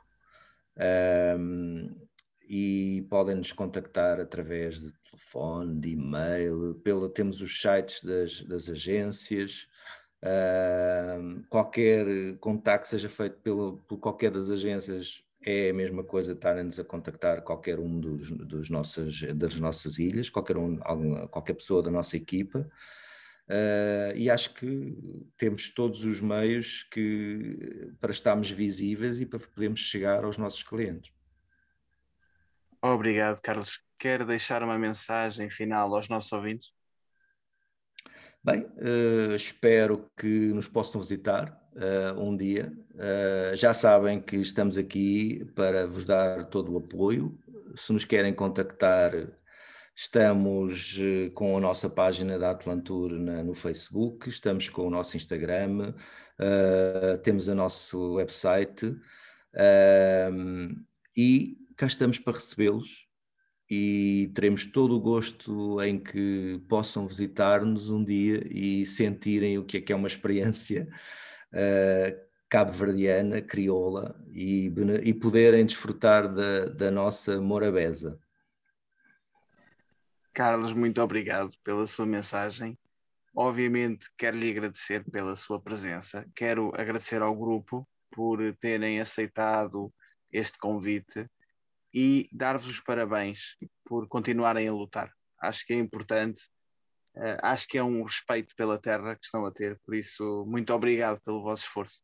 Um, 1.39 2.07
e 2.47 3.07
podem 3.09 3.37
nos 3.37 3.53
contactar 3.53 4.21
através 4.21 4.79
de 4.79 4.93
telefone, 5.11 5.81
de 5.81 5.89
e-mail, 5.89 6.75
pelo, 6.85 7.09
temos 7.09 7.41
os 7.41 7.63
sites 7.63 8.05
das, 8.05 8.43
das 8.43 8.69
agências, 8.69 9.67
Uh, 10.23 11.45
qualquer 11.49 12.37
contacto 12.41 12.89
seja 12.89 13.09
feito 13.09 13.39
pelo, 13.39 13.79
por 13.87 13.99
qualquer 13.99 14.33
das 14.33 14.51
agências 14.51 15.25
é 15.45 15.71
a 15.71 15.75
mesma 15.75 16.03
coisa 16.03 16.33
estarem-nos 16.33 16.79
a 16.81 16.85
contactar 16.85 17.43
qualquer 17.43 17.79
um 17.79 18.01
dos, 18.01 18.31
dos 18.33 18.69
nossas, 18.69 19.23
das 19.37 19.57
nossas 19.57 19.99
ilhas, 19.99 20.29
qualquer, 20.29 20.57
um, 20.57 20.79
qualquer 21.29 21.55
pessoa 21.55 21.83
da 21.83 21.91
nossa 21.91 22.17
equipa. 22.17 22.69
Uh, 23.49 24.15
e 24.15 24.29
acho 24.29 24.53
que 24.53 24.99
temos 25.39 25.71
todos 25.71 26.05
os 26.05 26.21
meios 26.21 26.83
que, 26.83 27.93
para 27.99 28.13
estarmos 28.13 28.51
visíveis 28.51 29.21
e 29.21 29.27
para 29.27 29.39
podermos 29.39 29.81
chegar 29.81 30.25
aos 30.25 30.37
nossos 30.37 30.63
clientes. 30.63 31.13
Obrigado, 32.83 33.41
Carlos. 33.41 33.81
Quer 33.99 34.25
deixar 34.25 34.63
uma 34.63 34.79
mensagem 34.79 35.49
final 35.49 35.95
aos 35.95 36.09
nossos 36.09 36.31
ouvintes? 36.33 36.78
Bem, 38.51 38.63
uh, 38.63 39.35
espero 39.35 40.11
que 40.17 40.27
nos 40.55 40.67
possam 40.67 41.03
visitar 41.03 41.61
uh, 41.75 42.19
um 42.19 42.35
dia. 42.35 42.73
Uh, 42.95 43.55
já 43.55 43.75
sabem 43.75 44.23
que 44.23 44.37
estamos 44.37 44.79
aqui 44.79 45.45
para 45.55 45.87
vos 45.87 46.07
dar 46.07 46.47
todo 46.47 46.73
o 46.73 46.79
apoio. 46.79 47.39
Se 47.75 47.93
nos 47.93 48.07
querem 48.07 48.33
contactar, 48.33 49.13
estamos 49.95 50.99
com 51.35 51.59
a 51.59 51.61
nossa 51.61 51.91
página 51.91 52.39
da 52.39 52.53
Atlantur 52.53 53.11
na, 53.19 53.45
no 53.45 53.53
Facebook, 53.53 54.31
estamos 54.31 54.71
com 54.71 54.87
o 54.87 54.91
nosso 54.91 55.15
Instagram, 55.15 55.93
temos 57.23 57.49
o 57.49 57.55
nosso 57.55 58.15
website 58.15 58.97
e 61.15 61.59
cá 61.77 61.87
estamos 61.87 62.19
para 62.19 62.33
recebê-los 62.33 63.08
e 63.71 64.31
teremos 64.35 64.65
todo 64.65 64.97
o 64.97 65.01
gosto 65.01 65.81
em 65.83 65.99
que 65.99 66.61
possam 66.69 67.07
visitar-nos 67.07 67.91
um 67.91 68.03
dia 68.03 68.43
e 68.51 68.87
sentirem 68.87 69.59
o 69.59 69.65
que 69.65 69.77
é 69.77 69.81
que 69.81 69.93
é 69.93 69.97
uma 69.97 70.07
experiência 70.07 70.89
uh, 71.53 72.29
cabo-verdiana, 72.49 73.43
crioula 73.43 74.19
e, 74.33 74.73
e 75.03 75.13
poderem 75.13 75.67
desfrutar 75.67 76.33
da, 76.33 76.67
da 76.67 76.91
nossa 76.91 77.41
morabeza. 77.41 78.19
Carlos, 80.33 80.73
muito 80.73 81.03
obrigado 81.03 81.53
pela 81.63 81.87
sua 81.87 82.07
mensagem. 82.07 82.79
Obviamente, 83.35 84.09
quero 84.17 84.39
lhe 84.39 84.51
agradecer 84.51 85.05
pela 85.11 85.37
sua 85.37 85.61
presença. 85.61 86.27
Quero 86.35 86.73
agradecer 86.75 87.21
ao 87.21 87.37
grupo 87.37 87.87
por 88.11 88.41
terem 88.57 89.01
aceitado 89.01 89.93
este 90.33 90.59
convite 90.59 91.29
e 92.01 92.29
dar-vos 92.33 92.69
os 92.69 92.81
parabéns 92.81 93.57
por 93.85 94.07
continuarem 94.07 94.69
a 94.69 94.73
lutar. 94.73 95.13
Acho 95.43 95.67
que 95.67 95.73
é 95.73 95.77
importante, 95.77 96.41
uh, 97.17 97.39
acho 97.43 97.67
que 97.67 97.77
é 97.77 97.83
um 97.83 98.05
respeito 98.05 98.55
pela 98.55 98.79
terra 98.79 99.17
que 99.17 99.25
estão 99.25 99.45
a 99.45 99.51
ter, 99.51 99.81
por 99.85 99.97
isso, 99.97 100.47
muito 100.47 100.73
obrigado 100.73 101.21
pelo 101.23 101.43
vosso 101.43 101.65
esforço. 101.65 102.01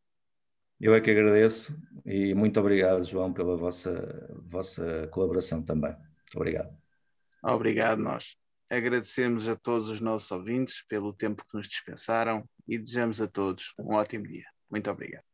Eu 0.80 0.92
é 0.96 1.00
que 1.00 1.12
agradeço 1.12 1.80
e 2.04 2.34
muito 2.34 2.58
obrigado, 2.58 3.04
João, 3.04 3.32
pela 3.32 3.56
vossa, 3.56 4.28
vossa 4.50 5.06
colaboração 5.12 5.62
também. 5.62 5.94
Obrigado. 6.34 6.76
Obrigado, 7.40 8.00
nós. 8.00 8.36
Agradecemos 8.68 9.48
a 9.48 9.54
todos 9.54 9.88
os 9.88 10.00
nossos 10.00 10.28
ouvintes 10.32 10.84
pelo 10.88 11.12
tempo 11.12 11.46
que 11.48 11.56
nos 11.56 11.68
dispensaram 11.68 12.44
e 12.66 12.76
desejamos 12.78 13.20
a 13.20 13.28
todos 13.28 13.72
um 13.78 13.94
ótimo 13.94 14.26
dia. 14.26 14.46
Muito 14.68 14.90
obrigado. 14.90 15.33